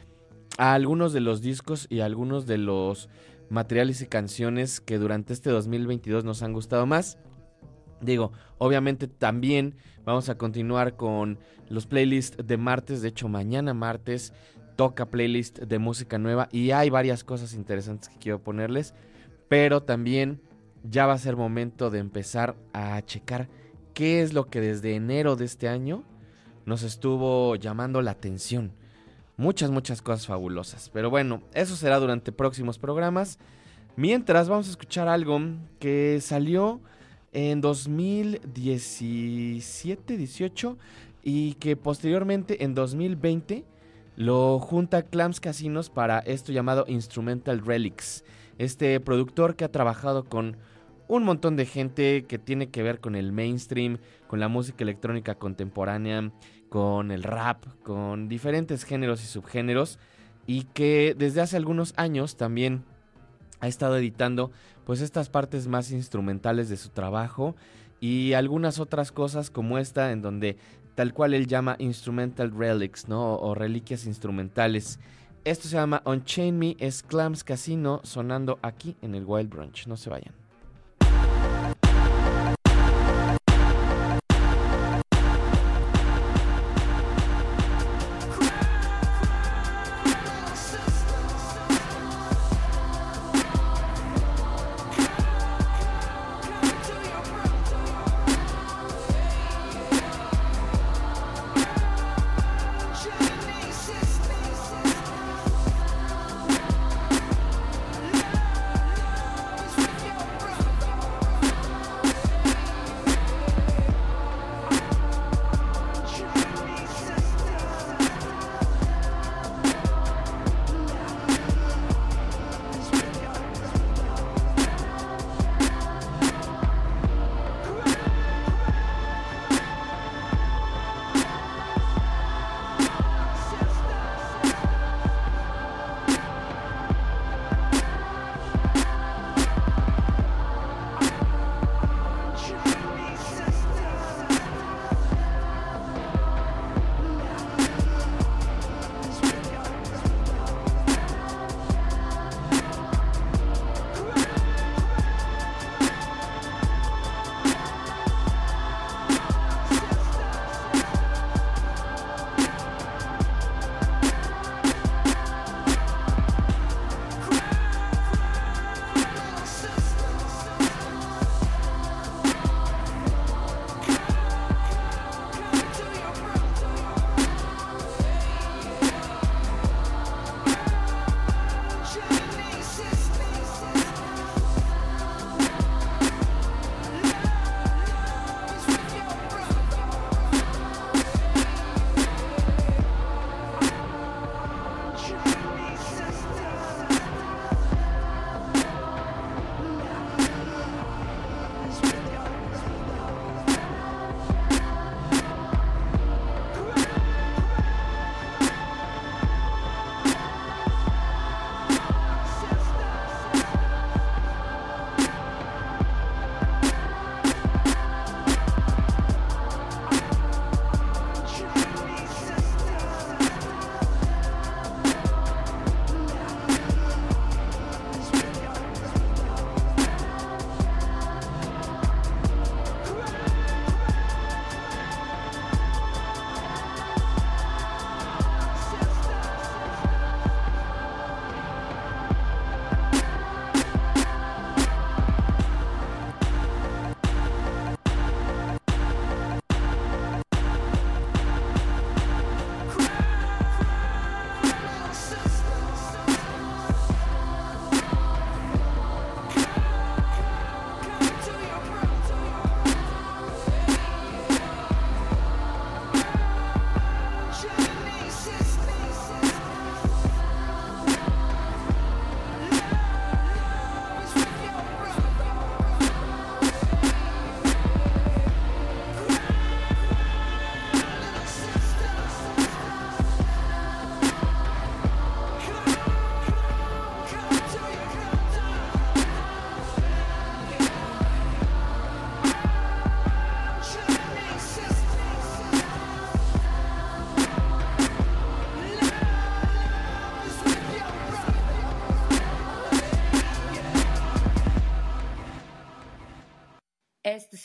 a 0.57 0.73
algunos 0.73 1.13
de 1.13 1.19
los 1.19 1.41
discos 1.41 1.85
y 1.89 1.99
a 1.99 2.05
algunos 2.05 2.47
de 2.47 2.57
los 2.57 3.09
materiales 3.49 4.01
y 4.01 4.07
canciones 4.07 4.81
que 4.81 4.97
durante 4.97 5.33
este 5.33 5.49
2022 5.49 6.23
nos 6.23 6.41
han 6.41 6.53
gustado 6.53 6.85
más. 6.85 7.17
Digo, 8.01 8.31
obviamente 8.57 9.07
también 9.07 9.75
vamos 10.05 10.29
a 10.29 10.37
continuar 10.37 10.95
con 10.95 11.39
los 11.69 11.87
playlists 11.87 12.37
de 12.45 12.57
martes. 12.57 13.01
De 13.01 13.09
hecho, 13.09 13.27
mañana 13.27 13.73
martes 13.73 14.33
toca 14.77 15.07
playlist 15.07 15.59
de 15.59 15.79
música 15.79 16.17
nueva 16.17 16.47
y 16.53 16.71
hay 16.71 16.89
varias 16.89 17.25
cosas 17.25 17.53
interesantes 17.53 18.07
que 18.07 18.17
quiero 18.17 18.39
ponerles. 18.39 18.93
Pero 19.49 19.83
también 19.83 20.39
ya 20.89 21.05
va 21.05 21.13
a 21.13 21.17
ser 21.17 21.35
momento 21.35 21.89
de 21.89 21.99
empezar 21.99 22.55
a 22.71 23.01
checar 23.01 23.49
qué 23.93 24.21
es 24.21 24.31
lo 24.33 24.45
que 24.45 24.61
desde 24.61 24.95
enero 24.95 25.35
de 25.35 25.43
este 25.43 25.67
año 25.67 26.05
nos 26.65 26.83
estuvo 26.83 27.55
llamando 27.55 28.01
la 28.01 28.11
atención. 28.11 28.71
Muchas, 29.35 29.71
muchas 29.71 30.01
cosas 30.01 30.27
fabulosas. 30.27 30.89
Pero 30.93 31.09
bueno, 31.09 31.41
eso 31.53 31.75
será 31.75 31.99
durante 31.99 32.31
próximos 32.31 32.79
programas. 32.79 33.37
Mientras 33.95 34.47
vamos 34.47 34.67
a 34.67 34.71
escuchar 34.71 35.07
algo 35.07 35.39
que 35.79 36.19
salió 36.21 36.81
en 37.33 37.61
2017, 37.61 40.17
18 40.17 40.77
y 41.23 41.53
que 41.55 41.75
posteriormente 41.75 42.63
en 42.63 42.75
2020 42.75 43.65
lo 44.17 44.57
junta 44.59 45.03
Clams 45.03 45.39
Casinos 45.39 45.91
para 45.91 46.19
esto 46.19 46.51
llamado 46.51 46.85
Instrumental 46.87 47.63
Relics. 47.63 48.25
Este 48.57 48.99
productor 48.99 49.55
que 49.55 49.63
ha 49.63 49.71
trabajado 49.71 50.25
con 50.25 50.57
un 51.07 51.23
montón 51.23 51.55
de 51.55 51.67
gente 51.67 52.25
que 52.27 52.39
tiene 52.39 52.69
que 52.69 52.81
ver 52.81 52.99
con 52.99 53.15
el 53.15 53.31
mainstream, 53.31 53.99
con 54.27 54.39
la 54.39 54.47
música 54.47 54.83
electrónica 54.83 55.35
contemporánea, 55.35 56.31
con 56.67 57.11
el 57.11 57.21
rap, 57.21 57.63
con 57.83 58.27
diferentes 58.27 58.85
géneros 58.85 59.23
y 59.23 59.27
subgéneros 59.27 59.99
y 60.47 60.63
que 60.63 61.15
desde 61.15 61.41
hace 61.41 61.55
algunos 61.55 61.93
años 61.95 62.37
también 62.37 62.83
ha 63.59 63.67
estado 63.67 63.97
editando 63.97 64.51
pues 64.83 65.01
estas 65.01 65.29
partes 65.29 65.67
más 65.67 65.91
instrumentales 65.91 66.69
de 66.69 66.77
su 66.77 66.89
trabajo 66.89 67.55
y 67.99 68.33
algunas 68.33 68.79
otras 68.79 69.11
cosas 69.11 69.51
como 69.51 69.77
esta 69.77 70.11
en 70.11 70.23
donde 70.23 70.57
tal 70.97 71.13
cual 71.13 71.35
él 71.35 71.45
llama 71.45 71.75
instrumental 71.77 72.49
relics, 72.49 73.07
¿no? 73.07 73.35
O, 73.35 73.53
reliquias 73.53 74.07
instrumentales. 74.07 74.99
Esto 75.43 75.67
se 75.67 75.75
llama 75.75 76.01
Unchain 76.05 76.57
Me, 76.57 76.75
es 76.79 77.03
Clams 77.03 77.43
Casino 77.43 78.01
sonando 78.03 78.57
aquí 78.63 78.97
en 79.03 79.13
el 79.13 79.23
Wild 79.23 79.47
Brunch. 79.47 79.85
No 79.85 79.95
se 79.95 80.09
vayan. 80.09 80.33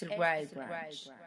Excelebrar 0.02 0.88
el. 0.90 1.21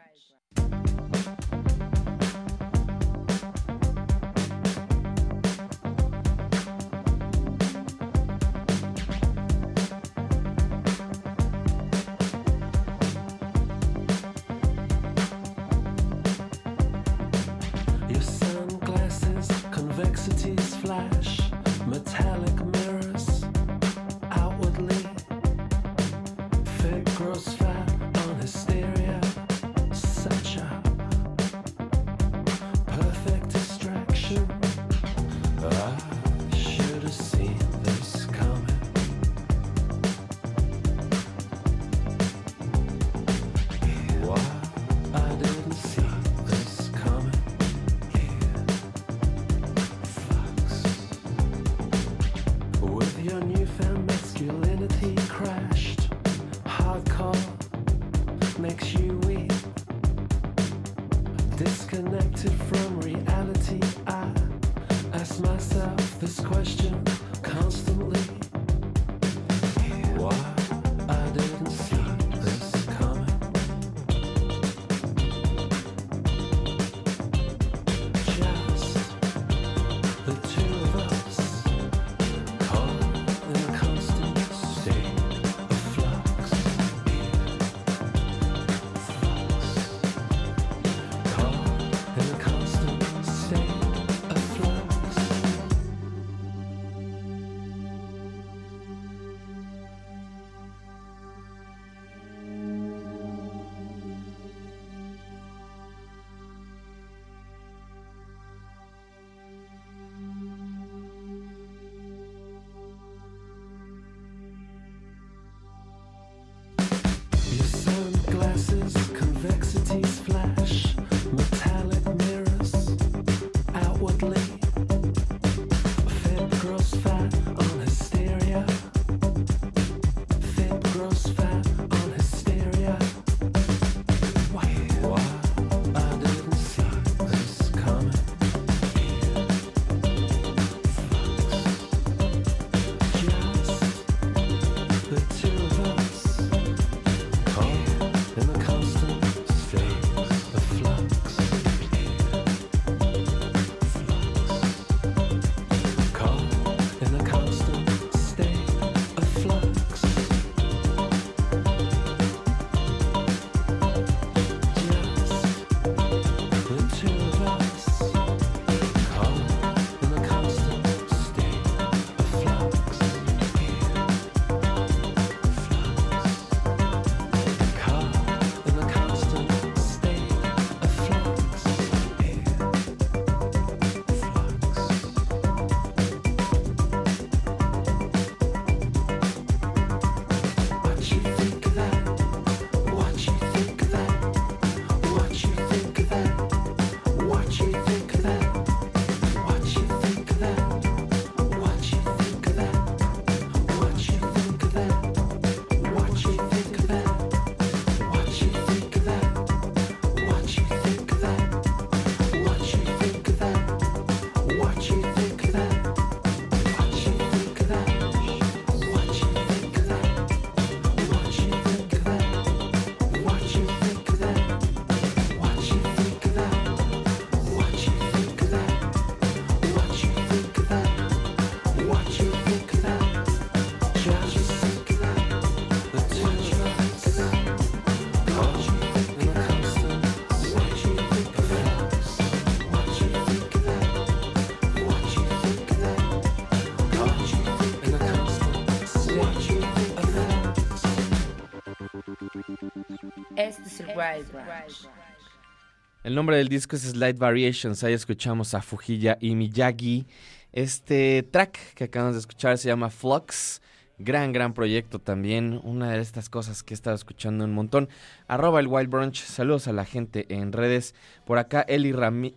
El 256.04 256.14
nombre 256.14 256.36
del 256.36 256.48
disco 256.48 256.76
es 256.76 256.82
Slight 256.82 257.18
Variations. 257.18 257.82
Ahí 257.82 257.92
escuchamos 257.94 258.54
a 258.54 258.62
Fujilla 258.62 259.18
y 259.20 259.34
Miyagi. 259.34 260.06
Este 260.52 261.22
track 261.22 261.74
que 261.74 261.84
acabamos 261.84 262.14
de 262.14 262.20
escuchar 262.20 262.58
se 262.58 262.68
llama 262.68 262.90
Flux. 262.90 263.60
Gran, 263.98 264.32
gran 264.32 264.52
proyecto 264.52 264.98
también. 264.98 265.60
Una 265.64 265.90
de 265.90 266.00
estas 266.00 266.28
cosas 266.28 266.62
que 266.62 266.74
he 266.74 266.76
estado 266.76 266.94
escuchando 266.94 267.44
un 267.44 267.52
montón. 267.54 267.88
Arroba 268.28 268.60
el 268.60 268.68
Wild 268.68 268.90
Brunch. 268.90 269.22
Saludos 269.24 269.68
a 269.68 269.72
la 269.72 269.84
gente 269.84 270.26
en 270.28 270.52
redes. 270.52 270.94
Por 271.24 271.38
acá, 271.38 271.62
Eli, 271.66 271.92
Rami- 271.92 272.34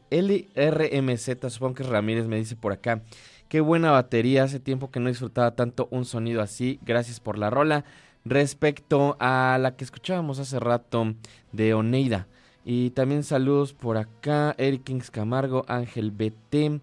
supongo 1.49 1.75
que 1.75 1.83
es 1.83 1.89
Ramírez, 1.89 2.25
me 2.27 2.37
dice 2.37 2.55
por 2.55 2.71
acá. 2.71 3.01
Qué 3.49 3.61
buena 3.61 3.91
batería. 3.91 4.43
Hace 4.43 4.59
tiempo 4.59 4.89
que 4.89 4.99
no 4.99 5.09
disfrutaba 5.09 5.51
tanto 5.51 5.87
un 5.91 6.05
sonido 6.05 6.41
así. 6.41 6.79
Gracias 6.83 7.19
por 7.19 7.37
la 7.37 7.49
rola. 7.49 7.83
Respecto 8.25 9.15
a 9.19 9.57
la 9.59 9.75
que 9.75 9.83
escuchábamos 9.83 10.39
hace 10.39 10.59
rato 10.59 11.13
de 11.51 11.73
Oneida. 11.73 12.27
Y 12.65 12.91
también 12.91 13.23
saludos 13.23 13.73
por 13.73 13.97
acá, 13.97 14.53
Eric 14.57 14.83
Kings 14.83 15.09
Camargo, 15.09 15.65
Ángel 15.67 16.11
BT, 16.11 16.81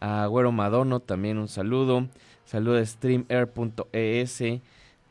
a 0.00 0.26
Güero 0.26 0.52
Madono, 0.52 1.00
también 1.00 1.38
un 1.38 1.48
saludo. 1.48 2.08
Saludo 2.44 2.74
de 2.74 2.86
streamair.es, 2.86 4.42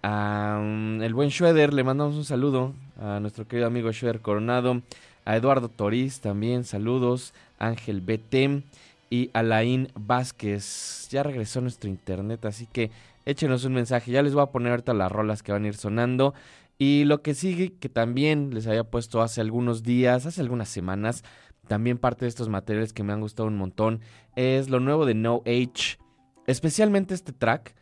a 0.01 0.59
mm, 0.61 1.03
el 1.03 1.13
buen 1.13 1.29
Schroeder, 1.29 1.73
le 1.73 1.83
mandamos 1.83 2.15
un 2.15 2.25
saludo 2.25 2.73
a 2.99 3.19
nuestro 3.19 3.47
querido 3.47 3.67
amigo 3.67 3.91
Schroeder 3.93 4.21
Coronado, 4.21 4.81
a 5.23 5.35
Eduardo 5.35 5.69
Toriz 5.69 6.19
también, 6.19 6.63
saludos, 6.63 7.33
Ángel 7.59 8.01
BT 8.01 8.63
y 9.09 9.29
Alain 9.33 9.89
Vázquez. 9.93 11.07
Ya 11.11 11.23
regresó 11.23 11.61
nuestro 11.61 11.89
internet, 11.89 12.43
así 12.45 12.65
que 12.65 12.91
échenos 13.27 13.65
un 13.65 13.73
mensaje. 13.73 14.11
Ya 14.11 14.23
les 14.23 14.33
voy 14.33 14.43
a 14.43 14.51
poner 14.51 14.71
ahorita 14.71 14.93
las 14.93 15.11
rolas 15.11 15.43
que 15.43 15.51
van 15.51 15.65
a 15.65 15.67
ir 15.67 15.75
sonando. 15.75 16.33
Y 16.79 17.03
lo 17.03 17.21
que 17.21 17.33
sigue, 17.33 17.73
que 17.73 17.89
también 17.89 18.53
les 18.53 18.67
había 18.67 18.85
puesto 18.85 19.21
hace 19.21 19.41
algunos 19.41 19.83
días, 19.83 20.25
hace 20.25 20.41
algunas 20.41 20.69
semanas, 20.69 21.23
también 21.67 21.97
parte 21.97 22.25
de 22.25 22.29
estos 22.29 22.49
materiales 22.49 22.93
que 22.93 23.03
me 23.03 23.13
han 23.13 23.21
gustado 23.21 23.47
un 23.47 23.57
montón, 23.57 24.01
es 24.35 24.69
lo 24.69 24.79
nuevo 24.79 25.05
de 25.05 25.13
No 25.13 25.41
Age. 25.45 25.97
Especialmente 26.45 27.13
este 27.13 27.33
track 27.33 27.75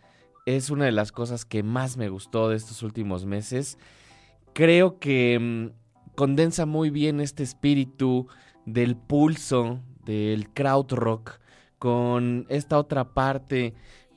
es 0.46 0.70
una 0.70 0.86
de 0.86 0.92
las 0.92 1.12
cosas 1.12 1.46
que 1.46 1.62
más 1.62 1.98
me 1.98 2.10
gustó 2.10 2.50
de 2.50 2.56
estos 2.56 2.84
últimos 2.84 3.26
meses. 3.26 3.78
Creo 4.54 4.98
que 4.98 5.38
mm, 5.40 6.16
condensa 6.16 6.66
muy 6.66 6.90
bien 6.90 7.20
este 7.20 7.44
espíritu 7.44 8.28
del 8.66 8.96
pulso, 8.96 9.82
del 10.06 10.50
crowd 10.50 10.94
rock, 10.94 11.40
con 11.78 12.46
esta 12.50 12.80
otra 12.80 13.14
parte, 13.14 13.74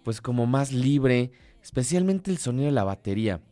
pues 0.08 0.22
como 0.22 0.46
más 0.46 0.72
libre, 0.72 1.32
especialmente 1.62 2.30
el 2.30 2.38
sonido 2.38 2.64
de 2.64 2.72
la 2.72 2.82
batería. 2.82 3.42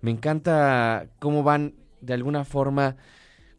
Me 0.00 0.12
encanta 0.12 1.08
cómo 1.18 1.42
van 1.42 1.74
de 2.02 2.14
alguna 2.14 2.44
forma 2.44 2.94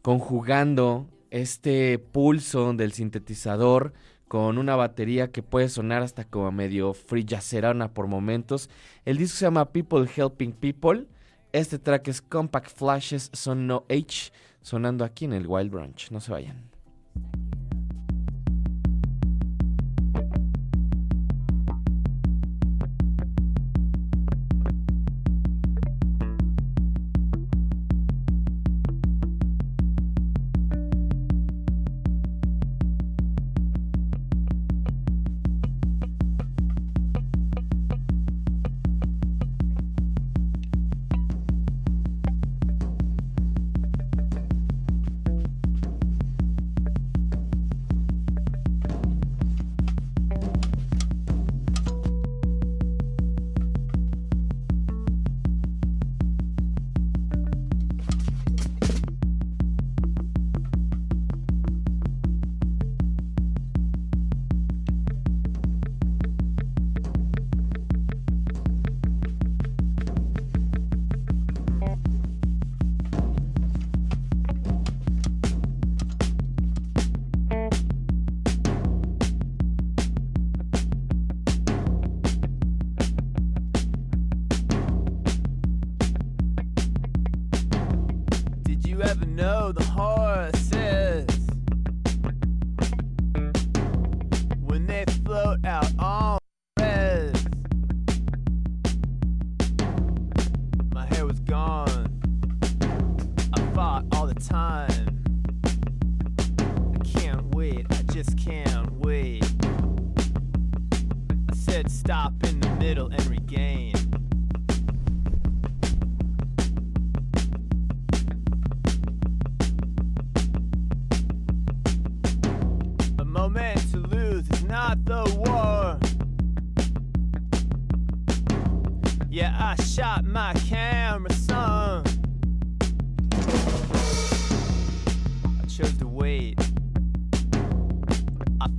conjugando 0.00 1.06
este 1.28 1.98
pulso 1.98 2.72
del 2.72 2.92
sintetizador 2.92 3.92
con 4.26 4.56
una 4.56 4.74
batería 4.74 5.30
que 5.30 5.42
puede 5.42 5.68
sonar 5.68 6.00
hasta 6.00 6.24
como 6.24 6.50
medio 6.50 6.94
free 6.94 7.26
jazzerona 7.26 7.92
por 7.92 8.06
momentos. 8.06 8.70
El 9.04 9.18
disco 9.18 9.36
se 9.36 9.44
llama 9.44 9.70
People 9.70 10.08
Helping 10.16 10.52
People. 10.52 11.08
Este 11.52 11.78
track 11.78 12.08
es 12.08 12.22
Compact 12.22 12.70
Flashes, 12.74 13.28
son 13.34 13.66
No 13.66 13.84
H, 13.90 14.32
sonando 14.62 15.04
aquí 15.04 15.26
en 15.26 15.34
el 15.34 15.46
Wild 15.46 15.70
Branch. 15.70 16.10
No 16.10 16.20
se 16.20 16.32
vayan. 16.32 16.75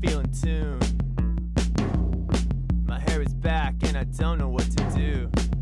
Feel 0.01 0.19
in 0.19 0.31
tune. 0.31 0.79
My 2.85 2.99
hair 2.99 3.21
is 3.21 3.33
back 3.33 3.75
and 3.83 3.97
I 3.97 4.03
don't 4.03 4.37
know 4.37 4.49
what 4.49 4.69
to 4.77 4.83
do. 4.95 5.56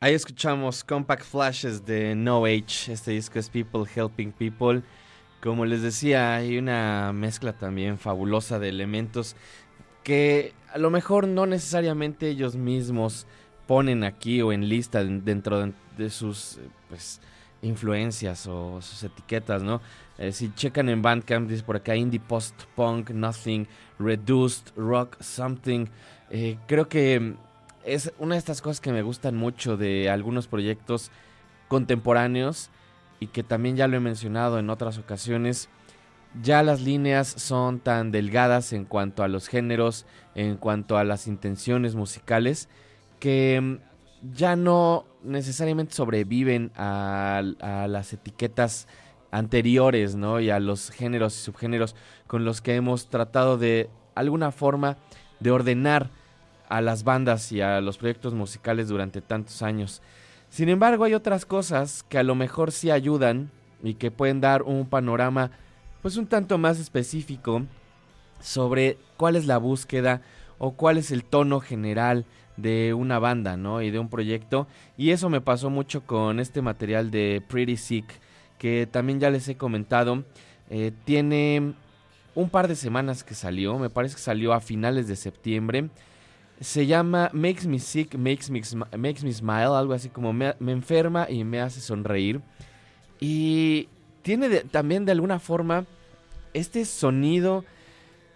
Ahí 0.00 0.14
escuchamos 0.14 0.82
Compact 0.84 1.24
Flashes 1.24 1.84
de 1.86 2.14
No 2.14 2.44
Age. 2.44 2.92
Este 2.92 3.12
disco 3.12 3.38
es 3.38 3.48
People 3.48 3.84
Helping 3.94 4.32
People. 4.32 4.82
Como 5.40 5.64
les 5.64 5.82
decía, 5.82 6.34
hay 6.36 6.58
una 6.58 7.12
mezcla 7.12 7.52
también 7.52 7.98
fabulosa 7.98 8.58
de 8.58 8.68
elementos 8.68 9.36
que 10.02 10.52
a 10.72 10.78
lo 10.78 10.90
mejor 10.90 11.28
no 11.28 11.46
necesariamente 11.46 12.28
ellos 12.28 12.56
mismos 12.56 13.26
ponen 13.66 14.02
aquí 14.04 14.42
o 14.42 14.52
en 14.52 14.68
lista 14.68 15.04
den- 15.04 15.24
dentro 15.24 15.60
de, 15.60 15.72
de 15.96 16.10
sus 16.10 16.58
pues, 16.88 17.20
influencias 17.62 18.46
o 18.48 18.80
sus 18.82 19.04
etiquetas, 19.04 19.62
¿no? 19.62 19.80
Eh, 20.18 20.32
si 20.32 20.52
checan 20.54 20.88
en 20.88 21.00
Bandcamp, 21.02 21.48
dice 21.48 21.62
por 21.62 21.76
acá 21.76 21.94
indie 21.94 22.18
post-punk, 22.20 23.10
nothing, 23.10 23.66
reduced, 23.98 24.72
rock, 24.76 25.16
something. 25.20 25.86
Eh, 26.30 26.58
creo 26.66 26.88
que 26.88 27.34
es 27.84 28.12
una 28.18 28.34
de 28.34 28.38
estas 28.38 28.62
cosas 28.62 28.80
que 28.80 28.92
me 28.92 29.02
gustan 29.02 29.36
mucho 29.36 29.76
de 29.76 30.10
algunos 30.10 30.46
proyectos 30.46 31.10
contemporáneos 31.68 32.70
y 33.20 33.28
que 33.28 33.42
también 33.42 33.76
ya 33.76 33.88
lo 33.88 33.96
he 33.96 34.00
mencionado 34.00 34.58
en 34.58 34.70
otras 34.70 34.98
ocasiones. 34.98 35.68
Ya 36.42 36.62
las 36.62 36.80
líneas 36.80 37.28
son 37.28 37.78
tan 37.78 38.10
delgadas 38.10 38.72
en 38.72 38.84
cuanto 38.84 39.22
a 39.22 39.28
los 39.28 39.48
géneros, 39.48 40.06
en 40.34 40.56
cuanto 40.56 40.96
a 40.96 41.04
las 41.04 41.26
intenciones 41.26 41.94
musicales, 41.94 42.68
que 43.20 43.60
mm, 43.60 44.32
ya 44.34 44.56
no 44.56 45.04
necesariamente 45.22 45.94
sobreviven 45.94 46.72
a, 46.74 47.42
a 47.60 47.86
las 47.86 48.12
etiquetas 48.12 48.88
anteriores, 49.30 50.14
¿no? 50.14 50.40
Y 50.40 50.50
a 50.50 50.58
los 50.60 50.90
géneros 50.90 51.36
y 51.38 51.42
subgéneros 51.42 51.94
con 52.26 52.44
los 52.44 52.60
que 52.60 52.76
hemos 52.76 53.08
tratado 53.08 53.58
de 53.58 53.90
alguna 54.14 54.52
forma 54.52 54.96
de 55.40 55.50
ordenar 55.50 56.10
a 56.72 56.80
las 56.80 57.04
bandas 57.04 57.52
y 57.52 57.60
a 57.60 57.82
los 57.82 57.98
proyectos 57.98 58.32
musicales 58.32 58.88
durante 58.88 59.20
tantos 59.20 59.60
años. 59.60 60.00
Sin 60.48 60.70
embargo, 60.70 61.04
hay 61.04 61.12
otras 61.12 61.44
cosas 61.44 62.02
que 62.08 62.16
a 62.16 62.22
lo 62.22 62.34
mejor 62.34 62.72
sí 62.72 62.90
ayudan 62.90 63.50
y 63.82 63.94
que 63.94 64.10
pueden 64.10 64.40
dar 64.40 64.62
un 64.62 64.86
panorama 64.86 65.50
pues 66.00 66.16
un 66.16 66.26
tanto 66.26 66.56
más 66.56 66.80
específico 66.80 67.62
sobre 68.40 68.96
cuál 69.18 69.36
es 69.36 69.44
la 69.44 69.58
búsqueda 69.58 70.22
o 70.56 70.72
cuál 70.72 70.96
es 70.96 71.10
el 71.10 71.24
tono 71.24 71.60
general 71.60 72.24
de 72.56 72.94
una 72.94 73.18
banda, 73.18 73.58
¿no? 73.58 73.82
Y 73.82 73.90
de 73.90 73.98
un 73.98 74.08
proyecto. 74.08 74.66
Y 74.96 75.10
eso 75.10 75.28
me 75.28 75.42
pasó 75.42 75.68
mucho 75.68 76.06
con 76.06 76.40
este 76.40 76.62
material 76.62 77.10
de 77.10 77.42
Pretty 77.46 77.76
Sick, 77.76 78.06
que 78.58 78.88
también 78.90 79.20
ya 79.20 79.28
les 79.28 79.46
he 79.46 79.58
comentado. 79.58 80.24
Eh, 80.70 80.90
tiene 81.04 81.74
un 82.34 82.48
par 82.48 82.66
de 82.66 82.76
semanas 82.76 83.24
que 83.24 83.34
salió, 83.34 83.78
me 83.78 83.90
parece 83.90 84.14
que 84.16 84.22
salió 84.22 84.54
a 84.54 84.60
finales 84.60 85.06
de 85.06 85.16
septiembre. 85.16 85.90
Se 86.60 86.86
llama 86.86 87.30
Makes 87.32 87.66
Me 87.66 87.78
Sick, 87.78 88.14
Makes 88.16 88.50
Me, 88.50 88.62
Makes 88.96 89.24
Me 89.24 89.32
Smile, 89.32 89.76
algo 89.76 89.94
así 89.94 90.08
como 90.08 90.32
me, 90.32 90.54
enferma 90.60 91.28
y 91.28 91.44
me 91.44 91.60
hace 91.60 91.80
sonreír. 91.80 92.40
Y 93.20 93.88
tiene 94.22 94.60
también 94.62 95.04
de 95.04 95.12
alguna 95.12 95.38
forma 95.38 95.86
este 96.54 96.84
sonido, 96.84 97.64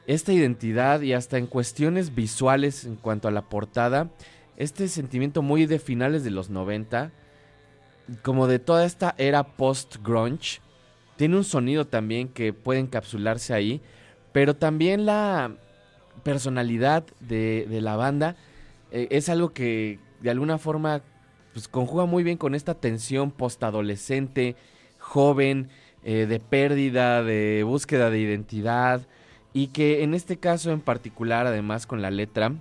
esta 0.06 0.32
identidad 0.32 1.00
y 1.02 1.12
hasta 1.12 1.38
en 1.38 1.46
cuestiones 1.46 2.14
visuales 2.14 2.84
en 2.84 2.96
cuanto 2.96 3.28
a 3.28 3.32
la 3.32 3.42
portada, 3.42 4.10
este 4.56 4.88
sentimiento 4.88 5.42
muy 5.42 5.66
de 5.66 5.78
finales 5.78 6.24
de 6.24 6.30
los 6.30 6.50
90, 6.50 7.12
como 8.22 8.46
de 8.46 8.58
toda 8.58 8.84
esta 8.84 9.14
era 9.18 9.44
post-grunge. 9.44 10.60
Tiene 11.16 11.36
un 11.36 11.44
sonido 11.44 11.86
también 11.86 12.28
que 12.28 12.52
puede 12.52 12.80
encapsularse 12.80 13.54
ahí, 13.54 13.80
pero 14.32 14.54
también 14.54 15.06
la 15.06 15.56
personalidad 16.26 17.04
de, 17.20 17.68
la 17.80 17.94
banda 17.94 18.34
eh, 18.90 19.06
es 19.12 19.28
algo 19.28 19.52
que 19.52 20.00
de 20.20 20.30
alguna 20.30 20.58
forma 20.58 21.02
pues, 21.52 21.68
conjuga 21.68 22.04
muy 22.04 22.24
bien 22.24 22.36
con 22.36 22.56
esta 22.56 22.74
tensión 22.74 23.30
postadolescente, 23.30 24.56
joven, 24.98 25.68
eh, 26.02 26.26
de 26.26 26.40
pérdida, 26.40 27.22
de 27.22 27.62
búsqueda 27.62 28.10
de 28.10 28.18
identidad, 28.18 29.06
y 29.52 29.68
que 29.68 30.02
en 30.02 30.14
este 30.14 30.36
caso 30.38 30.72
en 30.72 30.80
particular, 30.80 31.46
además 31.46 31.86
con 31.86 32.02
la 32.02 32.10
letra, 32.10 32.52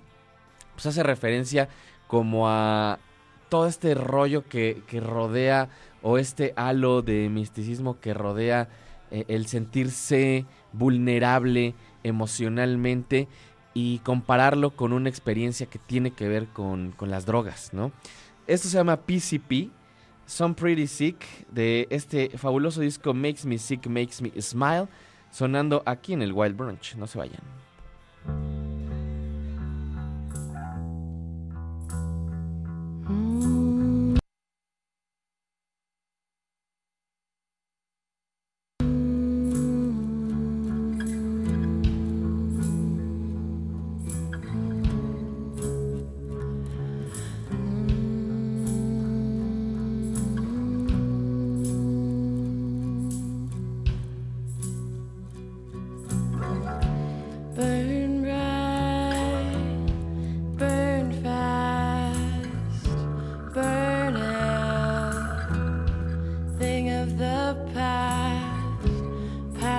pues 0.74 0.86
hace 0.86 1.02
referencia 1.02 1.68
como 2.06 2.48
a 2.48 3.00
todo 3.48 3.66
este 3.66 3.96
rollo 3.96 4.44
que, 4.48 4.84
que 4.86 5.00
rodea 5.00 5.70
o 6.02 6.18
este 6.18 6.52
halo 6.54 7.02
de 7.02 7.28
misticismo 7.30 7.98
que 7.98 8.14
rodea 8.14 8.68
eh, 9.10 9.24
el 9.26 9.48
sentirse 9.48 10.46
vulnerable 10.72 11.74
emocionalmente 12.04 13.28
y 13.78 13.98
compararlo 13.98 14.70
con 14.70 14.94
una 14.94 15.10
experiencia 15.10 15.66
que 15.66 15.78
tiene 15.78 16.12
que 16.12 16.26
ver 16.26 16.46
con, 16.46 16.92
con 16.92 17.10
las 17.10 17.26
drogas, 17.26 17.74
¿no? 17.74 17.92
Esto 18.46 18.68
se 18.68 18.78
llama 18.78 18.96
PCP, 18.96 19.70
Some 20.24 20.54
Pretty 20.54 20.86
Sick, 20.86 21.46
de 21.50 21.86
este 21.90 22.30
fabuloso 22.38 22.80
disco 22.80 23.12
Makes 23.12 23.46
Me 23.46 23.58
Sick, 23.58 23.86
Makes 23.86 24.22
Me 24.22 24.40
Smile, 24.40 24.88
sonando 25.30 25.82
aquí 25.84 26.14
en 26.14 26.22
el 26.22 26.32
Wild 26.32 26.56
Brunch. 26.56 26.94
No 26.96 27.06
se 27.06 27.18
vayan. 27.18 28.65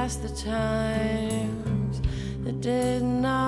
Past 0.08 0.22
the 0.22 0.30
times 0.30 2.02
that 2.46 2.62
did 2.62 3.04
not 3.04 3.47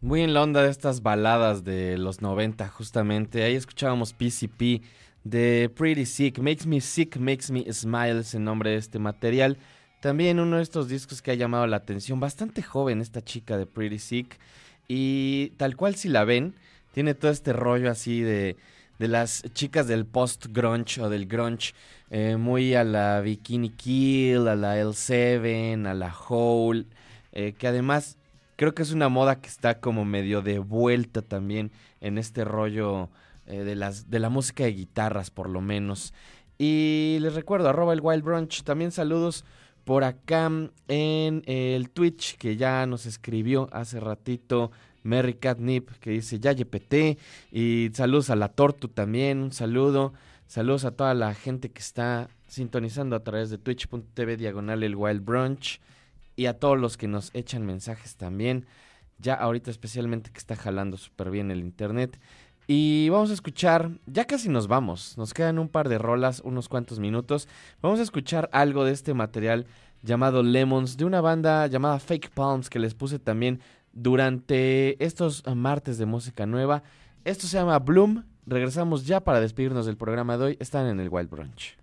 Muy 0.00 0.22
en 0.22 0.32
la 0.34 0.42
onda 0.42 0.62
de 0.62 0.70
estas 0.70 1.02
baladas 1.02 1.64
de 1.64 1.98
los 1.98 2.22
90 2.22 2.68
justamente. 2.68 3.42
Ahí 3.42 3.54
escuchábamos 3.54 4.12
PCP 4.12 4.82
de 5.24 5.70
Pretty 5.74 6.06
Sick. 6.06 6.38
Makes 6.38 6.66
Me 6.66 6.80
Sick, 6.80 7.16
Makes 7.16 7.52
Me 7.52 7.72
Smile 7.72 8.20
es 8.20 8.34
el 8.34 8.44
nombre 8.44 8.70
de 8.70 8.76
este 8.76 8.98
material. 8.98 9.58
También 10.00 10.40
uno 10.40 10.56
de 10.56 10.62
estos 10.62 10.88
discos 10.88 11.22
que 11.22 11.30
ha 11.32 11.34
llamado 11.34 11.66
la 11.66 11.76
atención. 11.76 12.20
Bastante 12.20 12.62
joven 12.62 13.00
esta 13.00 13.22
chica 13.22 13.56
de 13.56 13.66
Pretty 13.66 13.98
Sick. 13.98 14.38
Y 14.88 15.50
tal 15.56 15.76
cual 15.76 15.94
si 15.94 16.08
la 16.08 16.24
ven, 16.24 16.54
tiene 16.92 17.14
todo 17.14 17.30
este 17.30 17.52
rollo 17.52 17.90
así 17.90 18.20
de, 18.20 18.56
de 18.98 19.08
las 19.08 19.42
chicas 19.52 19.86
del 19.86 20.06
post-grunge 20.06 21.00
o 21.00 21.08
del 21.08 21.26
grunge. 21.26 21.74
eh, 22.10 22.36
muy 22.36 22.74
a 22.74 22.84
la 22.84 23.20
Bikini 23.20 23.70
Kill, 23.70 24.48
a 24.48 24.56
la 24.56 24.76
L7, 24.76 25.86
a 25.86 25.94
la 25.94 26.14
Hole. 26.28 26.86
Eh, 27.32 27.52
que 27.52 27.66
además 27.66 28.18
creo 28.56 28.74
que 28.74 28.82
es 28.82 28.92
una 28.92 29.08
moda 29.08 29.40
que 29.40 29.48
está 29.48 29.80
como 29.80 30.04
medio 30.04 30.42
de 30.42 30.58
vuelta 30.58 31.22
también 31.22 31.72
en 32.00 32.18
este 32.18 32.44
rollo 32.44 33.10
eh, 33.46 33.64
de, 33.64 33.74
las, 33.74 34.10
de 34.10 34.18
la 34.18 34.28
música 34.28 34.64
de 34.64 34.72
guitarras 34.72 35.30
por 35.30 35.48
lo 35.48 35.60
menos. 35.60 36.14
Y 36.58 37.18
les 37.20 37.34
recuerdo, 37.34 37.68
arroba 37.68 37.92
el 37.92 38.00
Wild 38.00 38.22
Brunch, 38.22 38.62
también 38.62 38.92
saludos 38.92 39.44
por 39.84 40.04
acá 40.04 40.48
en 40.88 41.42
el 41.46 41.90
Twitch 41.90 42.36
que 42.36 42.56
ya 42.56 42.86
nos 42.86 43.06
escribió 43.06 43.68
hace 43.72 43.98
ratito 43.98 44.70
Merry 45.02 45.34
Catnip 45.34 45.90
que 45.98 46.10
dice 46.10 46.38
ya 46.38 46.52
YPT 46.52 47.18
y 47.50 47.90
saludos 47.92 48.30
a 48.30 48.36
la 48.36 48.48
Tortu 48.48 48.88
también, 48.88 49.38
un 49.38 49.52
saludo, 49.52 50.12
saludos 50.46 50.84
a 50.84 50.92
toda 50.92 51.14
la 51.14 51.34
gente 51.34 51.70
que 51.70 51.80
está 51.80 52.28
sintonizando 52.46 53.16
a 53.16 53.24
través 53.24 53.50
de 53.50 53.58
twitch.tv 53.58 54.36
diagonal 54.36 54.82
el 54.82 54.94
Wild 54.94 55.24
Brunch 55.24 55.80
y 56.36 56.46
a 56.46 56.58
todos 56.58 56.78
los 56.78 56.96
que 56.96 57.08
nos 57.08 57.30
echan 57.34 57.66
mensajes 57.66 58.16
también, 58.16 58.66
ya 59.18 59.34
ahorita 59.34 59.70
especialmente 59.70 60.30
que 60.30 60.38
está 60.38 60.56
jalando 60.56 60.96
súper 60.96 61.30
bien 61.30 61.50
el 61.50 61.60
internet. 61.60 62.18
Y 62.66 63.08
vamos 63.08 63.30
a 63.30 63.34
escuchar, 63.34 63.90
ya 64.06 64.24
casi 64.24 64.48
nos 64.48 64.68
vamos, 64.68 65.18
nos 65.18 65.34
quedan 65.34 65.58
un 65.58 65.68
par 65.68 65.88
de 65.88 65.98
rolas, 65.98 66.40
unos 66.44 66.68
cuantos 66.68 66.98
minutos. 67.00 67.48
Vamos 67.80 67.98
a 67.98 68.02
escuchar 68.02 68.48
algo 68.52 68.84
de 68.84 68.92
este 68.92 69.14
material 69.14 69.66
llamado 70.02 70.42
Lemons, 70.42 70.96
de 70.96 71.04
una 71.04 71.20
banda 71.20 71.66
llamada 71.66 71.98
Fake 71.98 72.30
Palms 72.30 72.70
que 72.70 72.78
les 72.78 72.94
puse 72.94 73.18
también 73.18 73.60
durante 73.92 75.02
estos 75.04 75.44
martes 75.54 75.98
de 75.98 76.06
música 76.06 76.46
nueva. 76.46 76.82
Esto 77.24 77.46
se 77.46 77.58
llama 77.58 77.78
Bloom. 77.78 78.24
Regresamos 78.46 79.06
ya 79.06 79.20
para 79.20 79.40
despedirnos 79.40 79.86
del 79.86 79.96
programa 79.96 80.36
de 80.36 80.44
hoy. 80.44 80.56
Están 80.60 80.86
en 80.86 81.00
el 81.00 81.08
Wild 81.08 81.30
Brunch. 81.30 81.76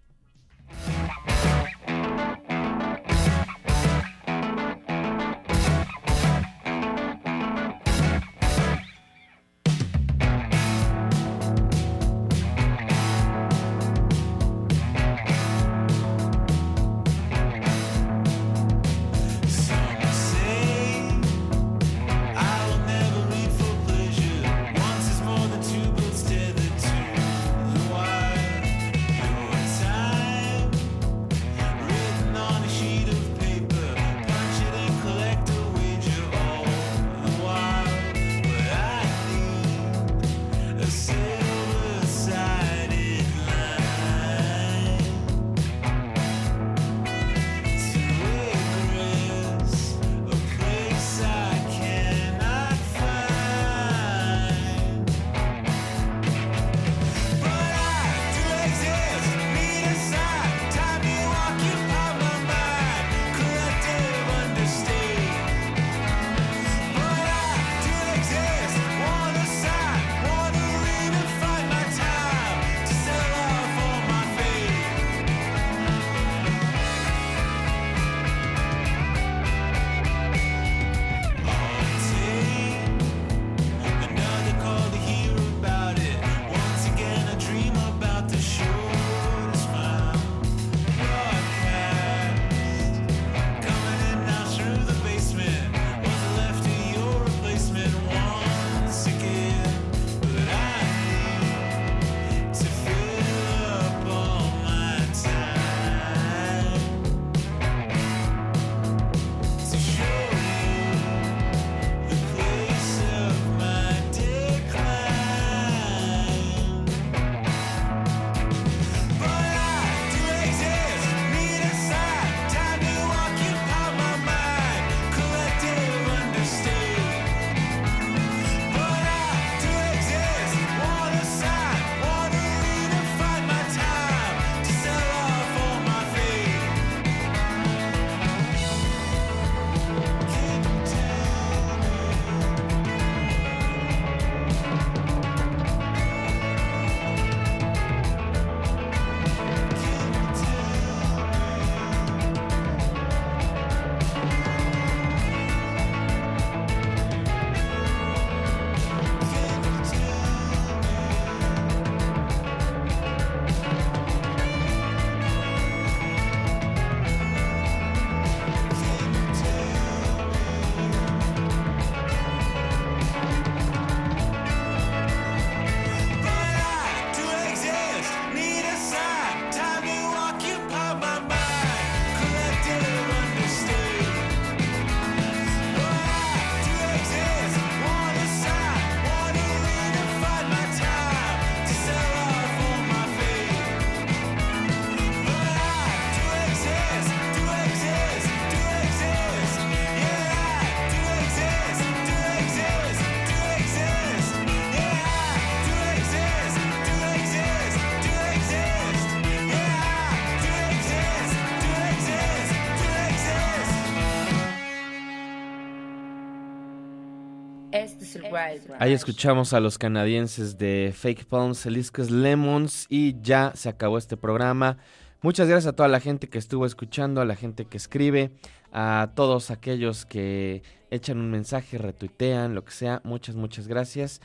Ahí 218.80 218.94
escuchamos 218.94 219.54
a 219.54 219.60
los 219.60 219.78
canadienses 219.78 220.58
de 220.58 220.94
Fake 220.96 221.26
Palms, 221.26 221.66
Eliscus 221.66 222.12
Lemons 222.12 222.86
y 222.90 223.20
ya 223.22 223.52
se 223.56 223.70
acabó 223.70 223.98
este 223.98 224.18
programa. 224.18 224.78
Muchas 225.22 225.48
gracias 225.48 225.74
a 225.74 225.76
toda 225.76 225.90
la 225.90 226.00
gente 226.00 226.30
que 226.30 226.38
estuvo 226.38 226.66
escuchando, 226.66 227.22
a 227.22 227.26
la 227.26 227.36
gente 227.36 227.66
que 227.66 227.78
escribe, 227.78 228.32
a 228.72 229.12
todos 229.16 229.52
aquellos 229.52 230.06
que 230.06 230.64
echan 230.92 231.18
un 231.18 231.32
mensaje, 231.32 231.78
retuitean, 231.78 232.56
lo 232.56 232.64
que 232.64 232.72
sea. 232.72 233.02
Muchas, 233.04 233.36
muchas 233.36 233.68
gracias. 233.68 234.22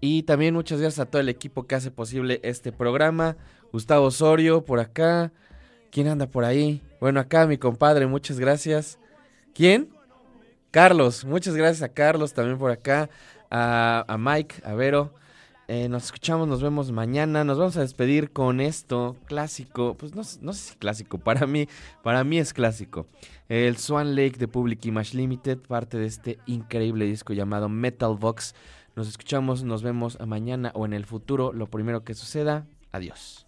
Y 0.00 0.22
también 0.22 0.54
muchas 0.54 0.80
gracias 0.80 1.00
a 1.00 1.10
todo 1.10 1.20
el 1.20 1.28
equipo 1.28 1.66
que 1.66 1.74
hace 1.74 1.90
posible 1.90 2.40
este 2.44 2.72
programa. 2.72 3.36
Gustavo 3.72 4.06
Osorio 4.06 4.64
por 4.64 4.80
acá. 4.80 5.32
¿Quién 5.90 6.08
anda 6.08 6.26
por 6.26 6.44
ahí? 6.44 6.82
Bueno, 7.00 7.18
acá 7.18 7.46
mi 7.46 7.58
compadre, 7.58 8.06
muchas 8.06 8.38
gracias. 8.38 8.98
¿Quién? 9.54 9.90
Carlos, 10.70 11.24
muchas 11.24 11.56
gracias 11.56 11.82
a 11.82 11.92
Carlos 11.92 12.34
también 12.34 12.58
por 12.58 12.70
acá, 12.70 13.08
a, 13.50 14.16
Mike, 14.18 14.62
a 14.64 14.74
Vero. 14.74 15.12
Eh, 15.68 15.88
nos 15.88 16.04
escuchamos, 16.04 16.48
nos 16.48 16.62
vemos 16.62 16.92
mañana. 16.92 17.44
Nos 17.44 17.58
vamos 17.58 17.76
a 17.76 17.80
despedir 17.80 18.32
con 18.32 18.60
esto, 18.60 19.16
clásico. 19.26 19.96
Pues 19.98 20.14
no, 20.14 20.22
no 20.40 20.52
sé 20.52 20.70
si 20.70 20.76
clásico, 20.76 21.18
para 21.24 21.46
mí, 21.46 21.68
para 22.02 22.24
mí 22.24 22.38
es 22.38 22.52
clásico. 22.52 23.06
El 23.48 23.76
Swan 23.76 24.14
Lake 24.14 24.38
de 24.38 24.48
Public 24.48 24.84
Image 24.86 25.16
Limited, 25.16 25.58
parte 25.58 25.98
de 25.98 26.06
este 26.06 26.38
increíble 26.46 27.04
disco 27.04 27.32
llamado 27.32 27.68
Metal 27.68 28.16
Vox. 28.18 28.54
Nos 28.96 29.08
escuchamos, 29.08 29.62
nos 29.62 29.82
vemos 29.82 30.18
mañana 30.26 30.72
o 30.74 30.84
en 30.84 30.92
el 30.92 31.06
futuro, 31.06 31.52
lo 31.52 31.66
primero 31.66 32.02
que 32.02 32.14
suceda. 32.14 32.66
Adiós. 32.92 33.46